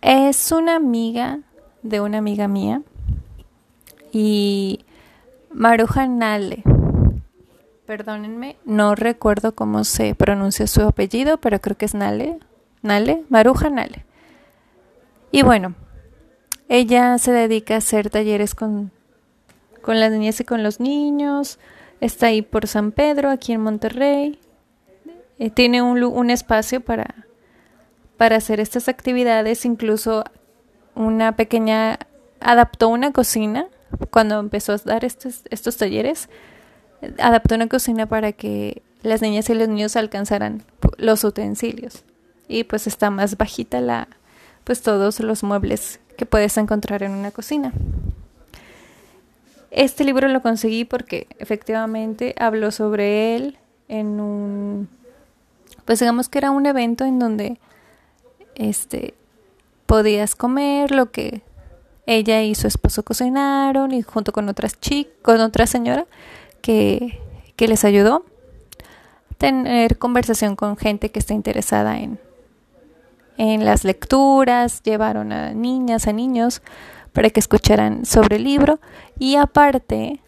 es 0.00 0.52
una 0.52 0.76
amiga 0.76 1.40
de 1.82 2.00
una 2.00 2.18
amiga 2.18 2.46
mía 2.46 2.82
y 4.12 4.84
Maruja 5.50 6.06
Nale. 6.06 6.62
Perdónenme, 7.86 8.56
no 8.64 8.94
recuerdo 8.94 9.54
cómo 9.54 9.84
se 9.84 10.14
pronuncia 10.14 10.66
su 10.66 10.82
apellido, 10.82 11.38
pero 11.38 11.60
creo 11.60 11.76
que 11.76 11.84
es 11.84 11.94
Nale. 11.94 12.38
Nale, 12.82 13.24
Maruja 13.28 13.70
Nale. 13.70 14.04
Y 15.32 15.42
bueno, 15.42 15.74
ella 16.76 17.18
se 17.18 17.32
dedica 17.32 17.74
a 17.74 17.78
hacer 17.78 18.10
talleres 18.10 18.54
con, 18.54 18.90
con 19.82 20.00
las 20.00 20.10
niñas 20.10 20.40
y 20.40 20.44
con 20.44 20.62
los 20.62 20.80
niños. 20.80 21.58
Está 22.00 22.26
ahí 22.26 22.42
por 22.42 22.66
San 22.66 22.92
Pedro, 22.92 23.30
aquí 23.30 23.52
en 23.52 23.60
Monterrey. 23.60 24.38
Eh, 25.38 25.50
tiene 25.50 25.82
un, 25.82 26.02
un 26.02 26.30
espacio 26.30 26.80
para 26.80 27.24
para 28.16 28.36
hacer 28.36 28.60
estas 28.60 28.88
actividades, 28.88 29.64
incluso 29.64 30.24
una 30.94 31.36
pequeña, 31.36 31.98
adaptó 32.40 32.88
una 32.88 33.12
cocina 33.12 33.66
cuando 34.10 34.38
empezó 34.38 34.72
a 34.72 34.78
dar 34.78 35.04
estos, 35.04 35.42
estos 35.50 35.76
talleres, 35.76 36.28
adaptó 37.18 37.54
una 37.54 37.68
cocina 37.68 38.06
para 38.06 38.32
que 38.32 38.82
las 39.02 39.20
niñas 39.22 39.50
y 39.50 39.54
los 39.54 39.68
niños 39.68 39.96
alcanzaran 39.96 40.62
los 40.96 41.24
utensilios. 41.24 42.04
Y 42.48 42.64
pues 42.64 42.86
está 42.86 43.10
más 43.10 43.36
bajita 43.36 43.80
la, 43.80 44.08
pues 44.64 44.82
todos 44.82 45.20
los 45.20 45.42
muebles 45.42 46.00
que 46.16 46.26
puedes 46.26 46.56
encontrar 46.56 47.02
en 47.02 47.12
una 47.12 47.30
cocina. 47.30 47.72
Este 49.70 50.04
libro 50.04 50.28
lo 50.28 50.40
conseguí 50.40 50.84
porque 50.84 51.26
efectivamente 51.38 52.34
habló 52.38 52.70
sobre 52.70 53.34
él 53.34 53.58
en 53.88 54.20
un, 54.20 54.88
pues 55.84 55.98
digamos 55.98 56.28
que 56.28 56.38
era 56.38 56.50
un 56.50 56.66
evento 56.66 57.04
en 57.04 57.18
donde 57.18 57.58
este, 58.54 59.14
podías 59.86 60.36
comer 60.36 60.92
lo 60.92 61.10
que 61.10 61.42
ella 62.06 62.42
y 62.42 62.54
su 62.54 62.66
esposo 62.66 63.02
cocinaron 63.02 63.92
y 63.92 64.02
junto 64.02 64.32
con 64.32 64.48
otras 64.48 64.78
chicas, 64.78 65.12
con 65.22 65.40
otra 65.40 65.66
señora 65.66 66.06
que, 66.60 67.18
que 67.56 67.66
les 67.66 67.84
ayudó 67.84 68.24
tener 69.38 69.98
conversación 69.98 70.56
con 70.56 70.76
gente 70.76 71.10
que 71.10 71.18
está 71.18 71.34
interesada 71.34 71.98
en, 71.98 72.18
en 73.36 73.64
las 73.64 73.84
lecturas, 73.84 74.82
llevaron 74.82 75.32
a 75.32 75.52
niñas, 75.52 76.06
a 76.06 76.12
niños 76.12 76.62
para 77.12 77.30
que 77.30 77.40
escucharan 77.40 78.04
sobre 78.04 78.36
el 78.36 78.44
libro 78.44 78.80
y 79.18 79.36
aparte 79.36 80.20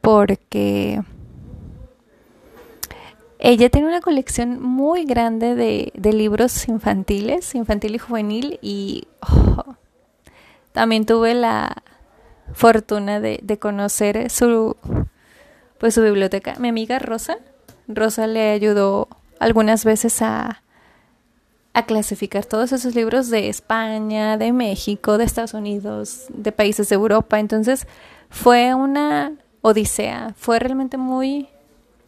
porque 0.00 1.00
ella 3.46 3.68
tiene 3.68 3.88
una 3.88 4.00
colección 4.00 4.62
muy 4.62 5.04
grande 5.04 5.54
de, 5.54 6.12
libros 6.14 6.66
infantiles, 6.66 7.54
infantil 7.54 7.94
y 7.94 7.98
juvenil, 7.98 8.58
y 8.62 9.06
oh, 9.20 9.76
también 10.72 11.04
tuve 11.04 11.34
la 11.34 11.82
fortuna 12.54 13.20
de, 13.20 13.58
conocer 13.58 14.30
su, 14.30 14.78
pues 15.76 15.92
su 15.92 16.00
biblioteca. 16.00 16.54
Mi 16.58 16.68
amiga 16.68 16.98
Rosa, 16.98 17.36
Rosa 17.86 18.26
le 18.26 18.50
ayudó 18.50 19.08
algunas 19.40 19.84
veces 19.84 20.22
a, 20.22 20.62
a 21.74 21.86
clasificar 21.86 22.46
todos 22.46 22.72
esos 22.72 22.94
libros 22.94 23.30
de 23.30 23.48
España, 23.48 24.38
de 24.38 24.52
México, 24.52 25.18
de 25.18 25.24
Estados 25.24 25.54
Unidos, 25.54 26.26
de 26.28 26.52
países 26.52 26.88
de 26.88 26.94
Europa. 26.94 27.40
Entonces 27.40 27.88
fue 28.30 28.74
una 28.74 29.32
odisea, 29.60 30.34
fue 30.36 30.60
realmente 30.60 30.96
muy 30.96 31.48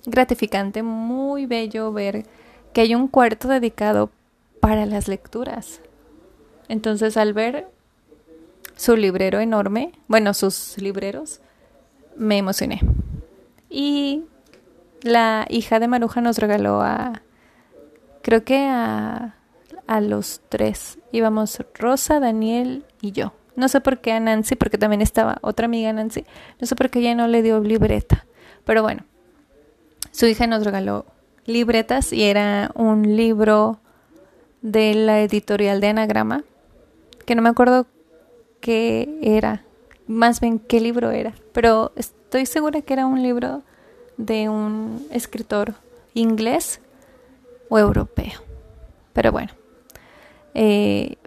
gratificante, 0.06 0.84
muy 0.84 1.46
bello 1.46 1.92
ver 1.92 2.24
que 2.72 2.82
hay 2.82 2.94
un 2.94 3.08
cuarto 3.08 3.48
dedicado 3.48 4.10
para 4.60 4.86
las 4.86 5.08
lecturas. 5.08 5.80
Entonces 6.68 7.16
al 7.16 7.32
ver 7.32 7.68
su 8.76 8.96
librero 8.96 9.40
enorme, 9.40 9.92
bueno, 10.06 10.32
sus 10.32 10.78
libreros, 10.78 11.40
me 12.14 12.38
emocioné. 12.38 12.80
Y 13.68 14.22
la 15.02 15.46
hija 15.48 15.80
de 15.80 15.88
Maruja 15.88 16.20
nos 16.20 16.38
regaló 16.38 16.82
a, 16.82 17.22
creo 18.22 18.44
que 18.44 18.66
a, 18.66 19.35
a 19.86 20.00
los 20.00 20.40
tres. 20.48 20.98
Íbamos 21.12 21.58
Rosa, 21.74 22.20
Daniel 22.20 22.84
y 23.00 23.12
yo. 23.12 23.32
No 23.54 23.68
sé 23.68 23.80
por 23.80 24.00
qué 24.00 24.12
a 24.12 24.20
Nancy, 24.20 24.54
porque 24.54 24.78
también 24.78 25.00
estaba 25.00 25.38
otra 25.40 25.66
amiga 25.66 25.92
Nancy. 25.92 26.24
No 26.60 26.66
sé 26.66 26.76
por 26.76 26.90
qué 26.90 26.98
ella 27.00 27.14
no 27.14 27.26
le 27.26 27.42
dio 27.42 27.60
libreta. 27.60 28.26
Pero 28.64 28.82
bueno, 28.82 29.04
su 30.10 30.26
hija 30.26 30.46
nos 30.46 30.64
regaló 30.64 31.06
libretas 31.46 32.12
y 32.12 32.24
era 32.24 32.70
un 32.74 33.16
libro 33.16 33.78
de 34.62 34.94
la 34.94 35.22
editorial 35.22 35.80
de 35.80 35.88
Anagrama, 35.88 36.42
que 37.24 37.34
no 37.34 37.42
me 37.42 37.48
acuerdo 37.48 37.86
qué 38.60 39.18
era, 39.22 39.64
más 40.06 40.40
bien 40.40 40.58
qué 40.58 40.80
libro 40.80 41.10
era, 41.12 41.34
pero 41.52 41.92
estoy 41.96 42.46
segura 42.46 42.82
que 42.82 42.92
era 42.92 43.06
un 43.06 43.22
libro 43.22 43.62
de 44.16 44.48
un 44.48 45.06
escritor 45.10 45.74
inglés 46.14 46.80
o 47.68 47.78
europeo. 47.78 48.40
Pero 49.12 49.32
bueno, 49.32 49.52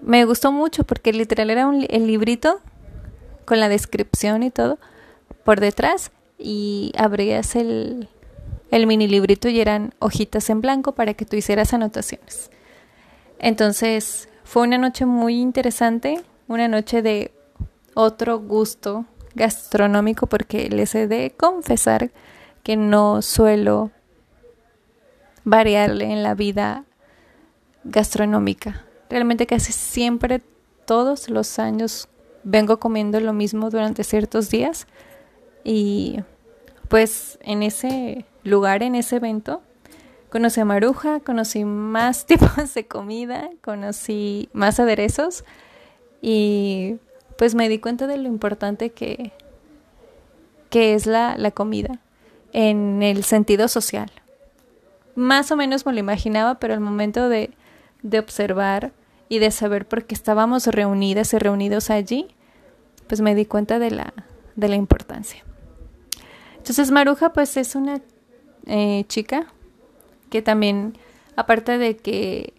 me 0.02 0.26
gustó 0.26 0.52
mucho 0.52 0.84
porque 0.84 1.14
literal 1.14 1.52
era 1.52 1.68
un, 1.68 1.86
el 1.90 2.08
librito 2.08 2.62
con 3.46 3.60
la 3.60 3.70
descripción 3.70 4.42
y 4.42 4.50
todo 4.50 4.80
por 5.44 5.60
detrás 5.60 6.12
y 6.40 6.94
abrías 6.98 7.56
el, 7.56 8.10
el 8.72 8.88
mini 8.88 9.08
librito 9.08 9.50
y 9.50 9.60
eran 9.60 9.94
hojitas 10.00 10.50
en 10.50 10.62
blanco 10.62 10.94
para 10.94 11.14
que 11.14 11.26
tú 11.26 11.36
hicieras 11.36 11.74
anotaciones. 11.74 12.50
Entonces 13.38 14.30
fue 14.44 14.64
una 14.64 14.78
noche 14.78 15.06
muy 15.06 15.40
interesante, 15.40 16.22
una 16.48 16.68
noche 16.68 17.02
de 17.02 17.32
otro 17.94 18.40
gusto 18.40 19.06
gastronómico 19.36 20.28
porque 20.28 20.70
les 20.70 20.96
he 20.96 21.08
de 21.08 21.32
confesar 21.38 22.12
que 22.64 22.78
no 22.78 23.22
suelo 23.22 23.92
variarle 25.44 26.06
en 26.06 26.24
la 26.24 26.34
vida 26.34 26.86
gastronómica. 27.84 28.86
Realmente 29.10 29.48
casi 29.48 29.72
siempre, 29.74 30.42
todos 30.86 31.30
los 31.30 31.60
años, 31.60 32.08
vengo 32.44 32.80
comiendo 32.80 33.20
lo 33.20 33.34
mismo 33.34 33.70
durante 33.70 34.04
ciertos 34.04 34.50
días 34.50 34.88
y 35.64 36.20
pues 36.88 37.38
en 37.42 37.64
ese 37.64 38.26
lugar, 38.44 38.84
en 38.84 38.96
ese 38.96 39.18
evento, 39.18 39.62
conocí 40.30 40.60
a 40.60 40.66
Maruja, 40.66 41.20
conocí 41.20 41.66
más 41.66 42.26
tipos 42.28 42.74
de 42.74 42.88
comida, 42.88 43.50
conocí 43.62 44.50
más 44.54 44.80
aderezos 44.80 45.44
y 46.22 46.98
pues 47.38 47.56
me 47.56 47.70
di 47.70 47.80
cuenta 47.80 48.08
de 48.08 48.18
lo 48.18 48.28
importante 48.28 48.92
que, 48.92 49.32
que 50.70 50.94
es 50.94 51.06
la, 51.06 51.38
la 51.38 51.52
comida 51.52 52.00
en 52.52 53.02
el 53.04 53.24
sentido 53.24 53.68
social. 53.68 54.12
Más 55.16 55.52
o 55.52 55.56
menos 55.56 55.86
me 55.86 55.94
lo 55.94 56.00
imaginaba, 56.00 56.60
pero 56.60 56.74
al 56.74 56.80
momento 56.80 57.30
de, 57.30 57.52
de 58.02 58.20
observar 58.20 58.92
y 59.30 59.40
de 59.40 59.52
saber 59.52 59.88
por 59.88 60.06
qué 60.06 60.16
estábamos 60.16 60.68
reunidas 60.68 61.34
y 61.34 61.38
reunidos 61.38 61.92
allí, 61.92 62.28
pues 63.08 63.22
me 63.22 63.36
di 63.36 63.46
cuenta 63.46 63.80
de 63.80 63.92
la, 63.92 64.14
de 64.56 64.68
la 64.68 64.76
importancia. 64.76 65.44
Entonces 66.58 66.92
Maruja 66.92 67.32
pues 67.32 67.56
es 67.56 67.76
una 67.76 68.02
eh, 68.66 69.06
chica 69.08 69.48
que 70.30 70.42
también, 70.42 70.98
aparte 71.36 71.78
de 71.78 71.96
que 71.98 72.54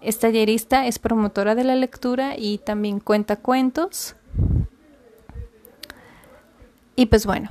es 0.00 0.18
tallerista, 0.18 0.86
es 0.86 0.98
promotora 0.98 1.54
de 1.54 1.64
la 1.64 1.74
lectura 1.76 2.34
y 2.36 2.58
también 2.58 3.00
cuenta 3.00 3.36
cuentos. 3.36 4.16
Y 6.96 7.06
pues 7.06 7.24
bueno, 7.24 7.48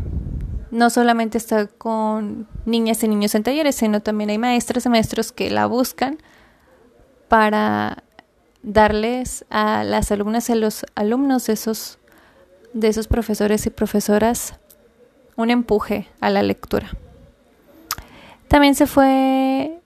no 0.71 0.89
solamente 0.89 1.37
está 1.37 1.67
con 1.67 2.47
niñas 2.65 3.03
y 3.03 3.07
niños 3.07 3.35
en 3.35 3.43
talleres, 3.43 3.75
sino 3.75 4.01
también 4.01 4.29
hay 4.29 4.37
maestras 4.37 4.85
y 4.85 4.89
maestros 4.89 5.31
que 5.31 5.49
la 5.49 5.65
buscan 5.65 6.17
para 7.27 8.03
darles 8.63 9.45
a 9.49 9.83
las 9.83 10.11
alumnas 10.11 10.49
y 10.49 10.53
a 10.53 10.55
los 10.55 10.85
alumnos 10.95 11.47
de 11.47 11.53
esos, 11.53 11.99
de 12.73 12.87
esos 12.87 13.07
profesores 13.07 13.65
y 13.65 13.69
profesoras 13.69 14.59
un 15.35 15.49
empuje 15.49 16.07
a 16.19 16.29
la 16.29 16.43
lectura. 16.43 16.89
También 18.47 18.75
se 18.75 18.87
fue 18.87 19.79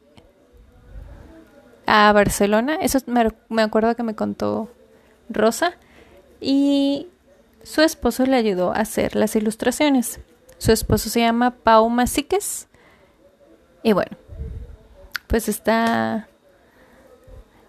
a 1.85 2.11
Barcelona, 2.13 2.75
eso 2.81 2.99
me, 3.05 3.29
me 3.49 3.61
acuerdo 3.61 3.95
que 3.95 4.03
me 4.03 4.15
contó 4.15 4.71
Rosa, 5.29 5.73
y 6.39 7.07
su 7.63 7.81
esposo 7.81 8.25
le 8.25 8.35
ayudó 8.35 8.73
a 8.73 8.79
hacer 8.79 9.15
las 9.15 9.35
ilustraciones. 9.35 10.19
Su 10.57 10.71
esposo 10.71 11.09
se 11.09 11.21
llama 11.21 11.51
Pau 11.51 11.89
Masiques. 11.89 12.67
Y 13.83 13.93
bueno, 13.93 14.17
pues 15.27 15.47
está, 15.47 16.27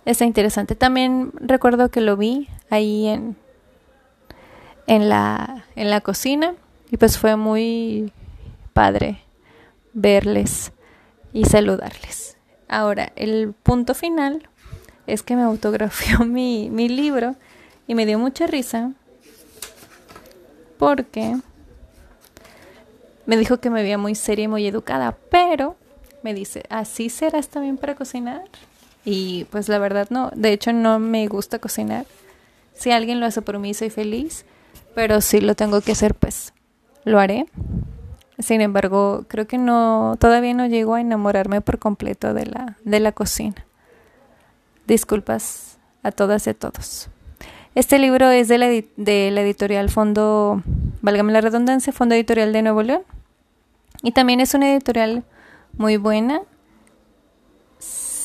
está 0.04 0.24
interesante. 0.24 0.74
También 0.74 1.32
recuerdo 1.34 1.90
que 1.90 2.00
lo 2.00 2.16
vi 2.16 2.48
ahí 2.70 3.06
en, 3.08 3.36
en, 4.86 5.08
la, 5.08 5.64
en 5.76 5.90
la 5.90 6.00
cocina 6.00 6.54
y 6.90 6.96
pues 6.96 7.18
fue 7.18 7.36
muy 7.36 8.12
padre 8.72 9.20
verles 9.92 10.72
y 11.32 11.44
saludarles. 11.44 12.36
Ahora, 12.68 13.12
el 13.16 13.54
punto 13.62 13.94
final 13.94 14.48
es 15.06 15.22
que 15.22 15.36
me 15.36 15.42
autografió 15.42 16.18
mi, 16.26 16.70
mi 16.70 16.88
libro 16.88 17.36
y 17.86 17.94
me 17.94 18.06
dio 18.06 18.18
mucha 18.18 18.46
risa 18.46 18.92
porque 20.78 21.36
me 23.26 23.36
dijo 23.36 23.58
que 23.58 23.70
me 23.70 23.82
veía 23.82 23.98
muy 23.98 24.14
seria 24.14 24.44
y 24.44 24.48
muy 24.48 24.66
educada, 24.66 25.16
pero 25.30 25.76
me 26.22 26.34
dice, 26.34 26.64
¿así 26.68 27.08
serás 27.08 27.48
también 27.48 27.76
para 27.76 27.94
cocinar? 27.94 28.44
Y 29.04 29.44
pues 29.50 29.68
la 29.68 29.78
verdad 29.78 30.08
no, 30.10 30.30
de 30.34 30.52
hecho 30.52 30.72
no 30.72 30.98
me 30.98 31.26
gusta 31.28 31.58
cocinar. 31.58 32.06
Si 32.74 32.90
alguien 32.90 33.20
lo 33.20 33.26
hace 33.26 33.42
por 33.42 33.58
mí 33.58 33.74
soy 33.74 33.90
feliz, 33.90 34.44
pero 34.94 35.20
si 35.20 35.40
lo 35.40 35.54
tengo 35.54 35.80
que 35.80 35.92
hacer 35.92 36.14
pues 36.14 36.52
lo 37.04 37.20
haré. 37.20 37.46
Sin 38.38 38.60
embargo, 38.60 39.24
creo 39.28 39.46
que 39.46 39.58
no 39.58 40.16
todavía 40.18 40.54
no 40.54 40.66
llego 40.66 40.94
a 40.94 41.00
enamorarme 41.00 41.60
por 41.60 41.78
completo 41.78 42.34
de 42.34 42.46
la 42.46 42.76
de 42.84 43.00
la 43.00 43.12
cocina. 43.12 43.66
Disculpas 44.86 45.78
a 46.02 46.10
todas 46.10 46.46
y 46.46 46.50
a 46.50 46.54
todos. 46.54 47.08
Este 47.74 47.98
libro 47.98 48.30
es 48.30 48.46
de 48.46 48.58
la, 48.58 48.68
de 48.68 49.30
la 49.32 49.40
editorial 49.40 49.90
Fondo, 49.90 50.62
válgame 51.02 51.32
la 51.32 51.40
redundancia, 51.40 51.92
Fondo 51.92 52.14
Editorial 52.14 52.52
de 52.52 52.62
Nuevo 52.62 52.84
León. 52.84 53.02
Y 54.02 54.12
también 54.12 54.38
es 54.38 54.54
una 54.54 54.70
editorial 54.70 55.24
muy 55.76 55.96
buena. 55.96 56.42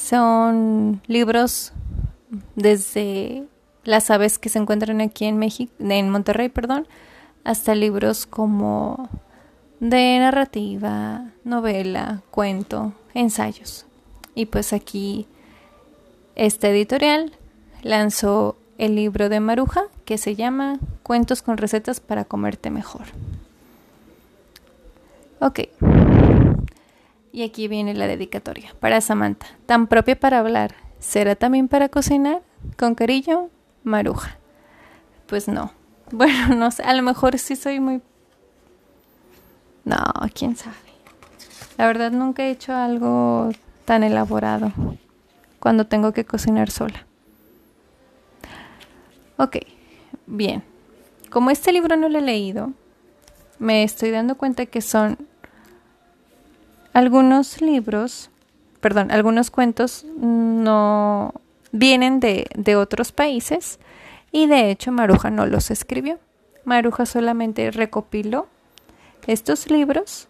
Son 0.10 1.04
libros 1.06 1.72
desde 2.56 3.44
las 3.84 4.10
aves 4.10 4.40
que 4.40 4.50
se 4.50 4.58
encuentran 4.58 5.02
aquí 5.02 5.26
en 5.26 5.38
México, 5.38 5.72
en 5.78 6.10
Monterrey, 6.10 6.50
perdón, 6.50 6.88
hasta 7.44 7.76
libros 7.76 8.26
como 8.26 9.08
de 9.80 10.18
narrativa, 10.18 11.30
novela, 11.44 12.24
cuento, 12.32 12.94
ensayos. 13.14 13.86
Y 14.34 14.48
pues 14.48 14.74
aquí 14.74 15.28
esta 16.34 16.70
editorial 16.70 17.34
lanzó 17.84 18.58
el 18.80 18.96
libro 18.96 19.30
de 19.30 19.40
Maruja 19.40 19.84
que 20.06 20.18
se 20.18 20.34
llama 20.34 20.80
Cuentos 21.04 21.44
con 21.44 21.58
recetas 21.58 22.00
para 22.00 22.26
comerte 22.26 22.72
mejor. 22.72 23.04
Ok. 25.40 25.60
Y 27.40 27.44
aquí 27.44 27.70
viene 27.70 27.94
la 27.94 28.06
dedicatoria 28.06 28.76
para 28.82 29.00
Samantha, 29.00 29.48
tan 29.66 29.88
propia 29.88 30.20
para 30.20 30.40
hablar, 30.40 30.76
¿será 31.00 31.36
también 31.36 31.70
para 31.70 31.88
cocinar? 31.88 32.42
Con 32.78 32.96
cariño, 32.96 33.48
Maruja. 33.86 34.38
Pues 35.26 35.48
no. 35.48 35.72
Bueno, 36.12 36.54
no 36.56 36.70
sé, 36.70 36.84
a 36.84 36.94
lo 36.94 37.02
mejor 37.02 37.40
sí 37.40 37.56
soy 37.56 37.80
muy... 37.80 38.02
No, 39.86 39.96
quién 40.34 40.58
sabe. 40.58 40.76
La 41.78 41.88
verdad 41.88 42.12
nunca 42.12 42.44
he 42.44 42.52
hecho 42.52 42.74
algo 42.74 43.52
tan 43.86 44.04
elaborado 44.04 44.74
cuando 45.62 45.88
tengo 45.88 46.12
que 46.12 46.26
cocinar 46.26 46.70
sola. 46.70 47.06
Ok, 49.38 49.60
bien. 50.28 50.62
Como 51.30 51.52
este 51.52 51.72
libro 51.72 51.96
no 51.96 52.10
lo 52.10 52.20
he 52.20 52.22
leído, 52.22 52.74
me 53.60 53.84
estoy 53.84 54.12
dando 54.12 54.36
cuenta 54.36 54.66
que 54.66 54.82
son 54.82 55.29
algunos 56.94 57.62
libros, 57.62 58.30
perdón, 58.82 59.12
algunos 59.12 59.52
cuentos 59.52 60.06
no 60.18 61.34
vienen 61.72 62.20
de, 62.20 62.48
de 62.56 62.76
otros 62.76 63.12
países 63.12 63.80
y 64.32 64.48
de 64.48 64.72
hecho 64.72 64.92
Maruja 64.92 65.30
no 65.30 65.46
los 65.46 65.72
escribió. 65.72 66.20
Maruja 66.66 67.06
solamente 67.06 67.72
recopiló 67.72 68.48
estos 69.28 69.70
libros 69.70 70.28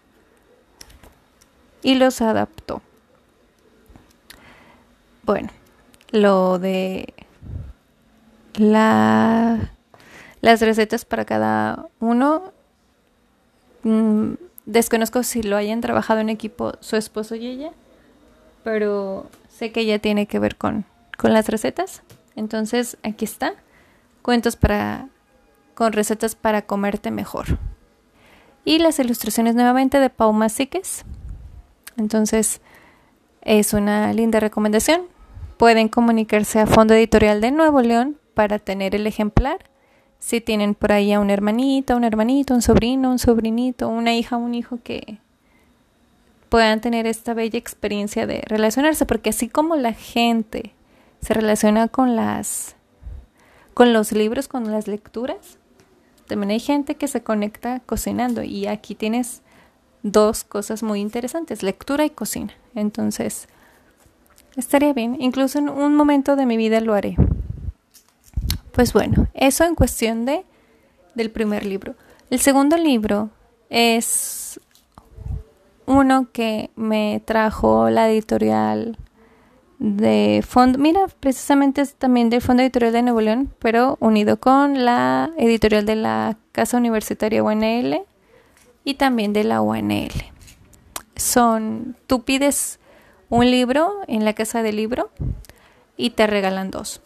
y 1.82 1.94
los 1.94 2.20
adaptó. 2.20 2.82
Bueno, 5.22 5.48
lo 6.10 6.58
de 6.58 7.14
la, 8.54 9.72
las 10.40 10.60
recetas 10.60 11.04
para 11.04 11.24
cada 11.24 11.86
uno. 12.00 12.52
Mm, 13.82 14.32
desconozco 14.66 15.22
si 15.22 15.42
lo 15.42 15.56
hayan 15.56 15.80
trabajado 15.80 16.20
en 16.20 16.28
equipo 16.28 16.72
su 16.80 16.96
esposo 16.96 17.34
y 17.34 17.46
ella, 17.46 17.72
pero 18.62 19.26
sé 19.48 19.72
que 19.72 19.80
ella 19.80 19.98
tiene 19.98 20.26
que 20.26 20.38
ver 20.38 20.56
con, 20.56 20.84
con 21.18 21.32
las 21.32 21.48
recetas. 21.48 22.02
Entonces, 22.36 22.96
aquí 23.02 23.24
está. 23.24 23.54
Cuentos 24.22 24.56
para 24.56 25.08
con 25.80 25.94
recetas 25.94 26.34
para 26.34 26.60
comerte 26.66 27.10
mejor. 27.10 27.56
Y 28.66 28.80
las 28.80 28.98
ilustraciones 28.98 29.54
nuevamente 29.54 29.98
de 29.98 30.10
Pau 30.10 30.30
Masiques. 30.34 31.06
Entonces, 31.96 32.60
es 33.40 33.72
una 33.72 34.12
linda 34.12 34.40
recomendación. 34.40 35.06
Pueden 35.56 35.88
comunicarse 35.88 36.60
a 36.60 36.66
Fondo 36.66 36.92
Editorial 36.92 37.40
de 37.40 37.50
Nuevo 37.50 37.80
León 37.80 38.18
para 38.34 38.58
tener 38.58 38.94
el 38.94 39.06
ejemplar. 39.06 39.69
Si 40.20 40.40
tienen 40.40 40.74
por 40.74 40.92
ahí 40.92 41.12
a 41.12 41.18
una 41.18 41.32
hermanita, 41.32 41.96
un 41.96 42.04
hermanito, 42.04 42.54
un 42.54 42.62
sobrino, 42.62 43.10
un 43.10 43.18
sobrinito, 43.18 43.88
una 43.88 44.14
hija, 44.14 44.36
un 44.36 44.54
hijo 44.54 44.78
que 44.84 45.18
puedan 46.50 46.80
tener 46.80 47.06
esta 47.06 47.34
bella 47.34 47.58
experiencia 47.58 48.26
de 48.26 48.42
relacionarse, 48.46 49.06
porque 49.06 49.30
así 49.30 49.48
como 49.48 49.76
la 49.76 49.92
gente 49.92 50.74
se 51.22 51.34
relaciona 51.34 51.88
con 51.88 52.16
las 52.16 52.76
con 53.72 53.92
los 53.92 54.12
libros, 54.12 54.46
con 54.46 54.70
las 54.70 54.88
lecturas, 54.88 55.58
también 56.26 56.50
hay 56.50 56.60
gente 56.60 56.96
que 56.96 57.08
se 57.08 57.22
conecta 57.22 57.80
cocinando 57.86 58.42
y 58.42 58.66
aquí 58.66 58.94
tienes 58.94 59.42
dos 60.02 60.44
cosas 60.44 60.82
muy 60.82 61.00
interesantes, 61.00 61.62
lectura 61.62 62.04
y 62.04 62.10
cocina. 62.10 62.52
Entonces, 62.74 63.48
estaría 64.56 64.92
bien, 64.92 65.16
incluso 65.20 65.58
en 65.58 65.68
un 65.68 65.94
momento 65.94 66.36
de 66.36 66.46
mi 66.46 66.56
vida 66.56 66.80
lo 66.80 66.94
haré. 66.94 67.16
Pues 68.72 68.92
bueno, 68.92 69.28
eso 69.34 69.64
en 69.64 69.74
cuestión 69.74 70.24
de 70.24 70.44
del 71.14 71.30
primer 71.30 71.66
libro. 71.66 71.94
El 72.30 72.40
segundo 72.40 72.76
libro 72.76 73.30
es 73.68 74.60
uno 75.86 76.28
que 76.32 76.70
me 76.76 77.20
trajo 77.24 77.90
la 77.90 78.08
editorial 78.08 78.96
de 79.80 80.44
fondo, 80.46 80.78
mira, 80.78 81.06
precisamente 81.20 81.80
es 81.80 81.94
también 81.94 82.28
del 82.28 82.42
Fondo 82.42 82.62
Editorial 82.62 82.92
de 82.92 83.02
Nuevo 83.02 83.22
León, 83.22 83.52
pero 83.60 83.96
unido 83.98 84.38
con 84.38 84.84
la 84.84 85.30
editorial 85.38 85.86
de 85.86 85.96
la 85.96 86.36
Casa 86.52 86.76
Universitaria 86.76 87.42
UNL 87.42 88.02
y 88.84 88.94
también 88.94 89.32
de 89.32 89.44
la 89.44 89.62
UNL. 89.62 90.12
Son, 91.16 91.96
tú 92.06 92.24
pides 92.24 92.78
un 93.30 93.50
libro 93.50 93.90
en 94.06 94.24
la 94.24 94.34
casa 94.34 94.62
del 94.62 94.76
libro 94.76 95.10
y 95.96 96.10
te 96.10 96.26
regalan 96.26 96.70
dos. 96.70 97.00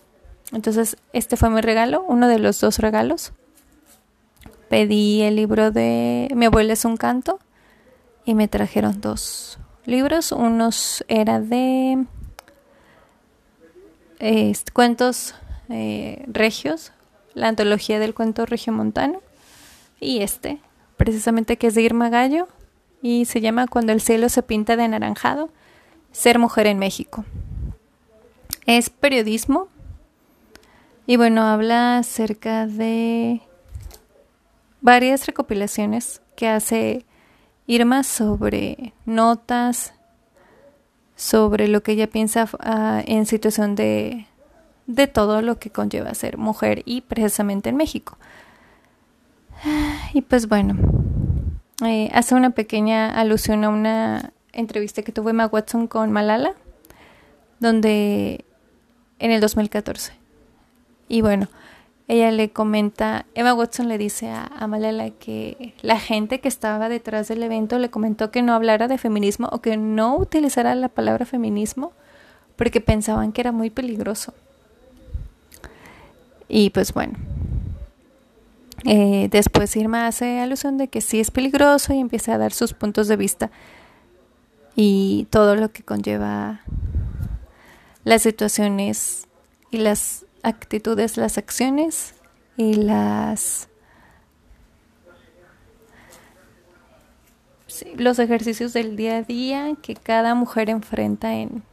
Entonces, 0.55 0.97
este 1.13 1.37
fue 1.37 1.51
mi 1.51 1.61
regalo, 1.61 2.05
uno 2.07 2.29
de 2.29 2.39
los 2.39 2.61
dos 2.61 2.79
regalos. 2.79 3.33
Pedí 4.69 5.23
el 5.23 5.37
libro 5.37 5.71
de 5.71 6.29
Mi 6.35 6.47
abuela 6.47 6.73
es 6.73 6.85
un 6.85 6.97
canto 6.97 7.39
y 8.25 8.35
me 8.35 8.49
trajeron 8.49 9.01
dos 9.01 9.59
libros. 9.85 10.33
Unos 10.33 11.05
era 11.09 11.41
de 11.41 12.07
cuentos 14.73 15.35
eh, 15.69 16.25
regios, 16.29 16.93
la 17.35 17.49
antología 17.49 17.99
del 17.99 18.15
cuento 18.15 18.47
regiomontano 18.47 19.21
y 20.01 20.21
este, 20.21 20.61
precisamente 20.97 21.57
que 21.57 21.67
es 21.67 21.75
de 21.75 21.83
Irma 21.83 22.09
Gallo 22.09 22.49
y 23.03 23.27
se 23.27 23.41
llama 23.41 23.67
Cuando 23.67 23.93
el 23.93 24.01
cielo 24.01 24.29
se 24.29 24.43
pinta 24.43 24.77
de 24.77 24.85
anaranjado, 24.85 25.51
ser 26.13 26.39
mujer 26.39 26.67
en 26.67 26.79
México. 26.79 27.25
Es 28.67 28.89
periodismo 28.89 29.69
y 31.07 31.17
bueno, 31.17 31.43
habla 31.43 31.99
acerca 31.99 32.67
de 32.67 33.43
varias 34.81 35.27
recopilaciones 35.27 36.21
que 36.37 36.49
hace 36.49 37.05
Irma 37.67 38.03
sobre 38.03 38.93
notas, 39.07 39.95
sobre 41.17 41.69
lo 41.69 41.83
que 41.83 41.93
ella 41.93 42.09
piensa 42.09 42.49
ah, 42.61 43.03
en 43.07 43.25
situación 43.27 43.75
de, 43.75 44.27
de 44.87 45.07
todo 45.07 45.41
lo 45.43 45.59
que 45.59 45.71
conlleva 45.71 46.15
ser 46.15 46.37
mujer 46.37 46.83
y 46.85 47.01
precisamente 47.03 47.71
en 47.71 47.77
México. 47.77 48.19
Y 50.13 50.23
pues 50.23 50.49
bueno, 50.49 50.77
eh, 51.85 52.11
hace 52.13 52.35
una 52.35 52.51
pequeña 52.51 53.19
alusión 53.19 53.65
a 53.65 53.69
una 53.69 54.33
entrevista 54.53 55.03
que 55.03 55.13
tuvo 55.13 55.31
Emma 55.31 55.47
Watson 55.47 55.87
con 55.87 56.13
Malala, 56.13 56.55
donde 57.61 58.45
en 59.19 59.31
el 59.31 59.41
2014. 59.41 60.24
Y 61.09 61.21
bueno, 61.21 61.49
ella 62.07 62.31
le 62.31 62.51
comenta, 62.51 63.25
Emma 63.35 63.55
Watson 63.55 63.89
le 63.89 63.97
dice 63.97 64.31
a, 64.31 64.67
Malala 64.67 65.11
que 65.11 65.75
la 65.81 65.99
gente 65.99 66.41
que 66.41 66.49
estaba 66.49 66.89
detrás 66.89 67.29
del 67.29 67.43
evento 67.43 67.79
le 67.79 67.91
comentó 67.91 68.31
que 68.31 68.43
no 68.43 68.55
hablara 68.55 68.89
de 68.89 68.99
feminismo 68.99 69.49
o 69.53 69.61
que 69.63 69.77
no 69.77 70.17
utilizara 70.17 70.75
la 70.75 70.89
palabra 70.89 71.25
feminismo 71.25 71.93
porque 72.57 72.81
pensaban 72.81 73.33
que 73.33 73.41
era 73.41 73.53
muy 73.53 73.71
peligroso. 73.71 74.35
Y 76.47 76.71
pues 76.71 76.93
bueno, 76.93 77.15
eh, 78.85 79.29
después 79.31 79.75
Irma 79.77 80.07
hace 80.07 80.41
alusión 80.41 80.77
de 80.77 80.89
que 80.89 81.01
sí 81.01 81.21
es 81.21 81.31
peligroso 81.31 81.95
y 81.95 82.01
empieza 82.01 82.35
a 82.35 82.39
dar 82.39 82.53
sus 82.53 82.75
puntos 82.75 83.09
de 83.09 83.17
vista 83.17 83.51
y 84.77 85.27
todo 85.31 85.57
lo 85.57 85.71
que 85.73 85.83
conlleva 85.83 86.61
las 88.05 88.23
situaciones 88.23 89.27
y 89.71 89.79
las 89.79 90.27
actitudes, 90.45 91.17
las 91.17 91.39
acciones 91.39 92.15
y 92.57 92.75
las 92.75 93.69
los 97.97 98.21
ejercicios 98.21 98.73
del 98.73 98.95
día 98.95 99.17
a 99.17 99.23
día 99.23 99.75
que 99.83 99.97
cada 99.97 100.37
mujer 100.37 100.71
enfrenta 100.71 101.35
en, 101.35 101.65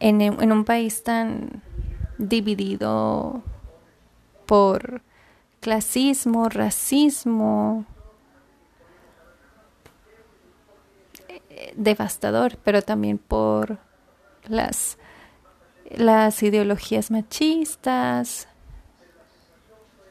en, 0.00 0.52
un 0.52 0.64
país 0.64 1.04
tan 1.04 1.62
dividido 2.18 3.42
por 4.46 5.02
clasismo, 5.60 6.48
racismo, 6.48 7.86
eh, 11.28 11.72
devastador, 11.76 12.58
pero 12.64 12.82
también 12.82 13.18
por 13.18 13.78
las 14.48 14.98
las 15.90 16.42
ideologías 16.42 17.10
machistas, 17.10 18.48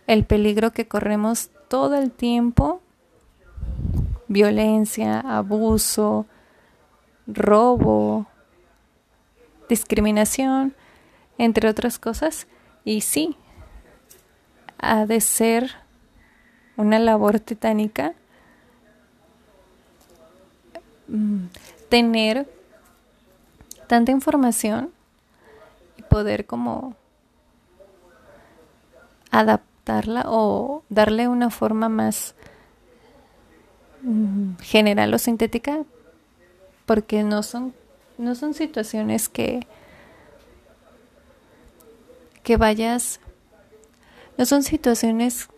el 0.08 0.26
peligro 0.26 0.72
que 0.72 0.88
corremos 0.88 1.50
todo 1.68 1.96
el 1.96 2.12
tiempo, 2.12 2.82
violencia, 4.28 5.20
abuso, 5.20 6.26
robo, 7.28 8.28
discriminación, 9.70 10.74
entre 11.38 11.70
otras 11.70 12.00
cosas. 12.00 12.48
Y 12.86 13.02
sí, 13.02 13.38
ha 14.78 15.06
de 15.06 15.22
ser 15.22 15.72
una 16.76 17.00
labor 17.00 17.40
titánica 17.40 18.14
mm, 21.08 21.46
tener 21.90 22.48
tanta 23.88 24.12
información 24.12 24.92
poder 26.14 26.46
como 26.46 26.96
adaptarla 29.32 30.26
o 30.28 30.84
darle 30.90 31.28
una 31.28 31.50
forma 31.50 31.90
más 31.90 32.36
mm, 34.04 34.58
general 34.62 35.12
o 35.12 35.18
sintética 35.18 35.84
porque 36.86 37.24
no 37.24 37.42
son 37.42 37.74
no 38.20 38.36
son 38.36 38.54
situaciones 38.54 39.28
que 39.28 39.66
que 42.44 42.58
vayas 42.58 43.20
no 44.38 44.46
son 44.46 44.62
situaciones 44.62 45.50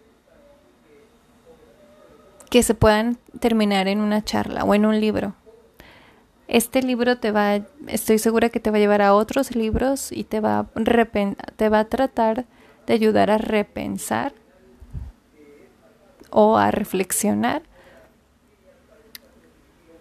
que 2.50 2.64
se 2.64 2.76
puedan 2.76 3.18
terminar 3.42 3.90
en 3.90 4.00
una 4.00 4.24
charla 4.24 4.64
o 4.64 4.74
en 4.74 4.86
un 4.86 5.02
libro 5.02 5.36
este 6.48 6.84
libro 6.84 7.18
te 7.18 7.32
va, 7.32 7.62
estoy 7.88 8.20
segura 8.20 8.50
que 8.50 8.60
te 8.60 8.72
va 8.72 8.78
a 8.78 8.80
llevar 8.80 9.02
a 9.02 9.14
otros 9.14 9.56
libros 9.56 10.12
y 10.12 10.24
te 10.24 10.40
va, 10.40 10.68
te 11.56 11.70
va 11.70 11.80
a 11.80 11.86
tratar 11.86 12.46
de 12.86 12.94
ayudar 12.94 13.32
a 13.32 13.38
repensar 13.38 14.34
o 16.30 16.58
a 16.58 16.72
reflexionar. 16.72 17.64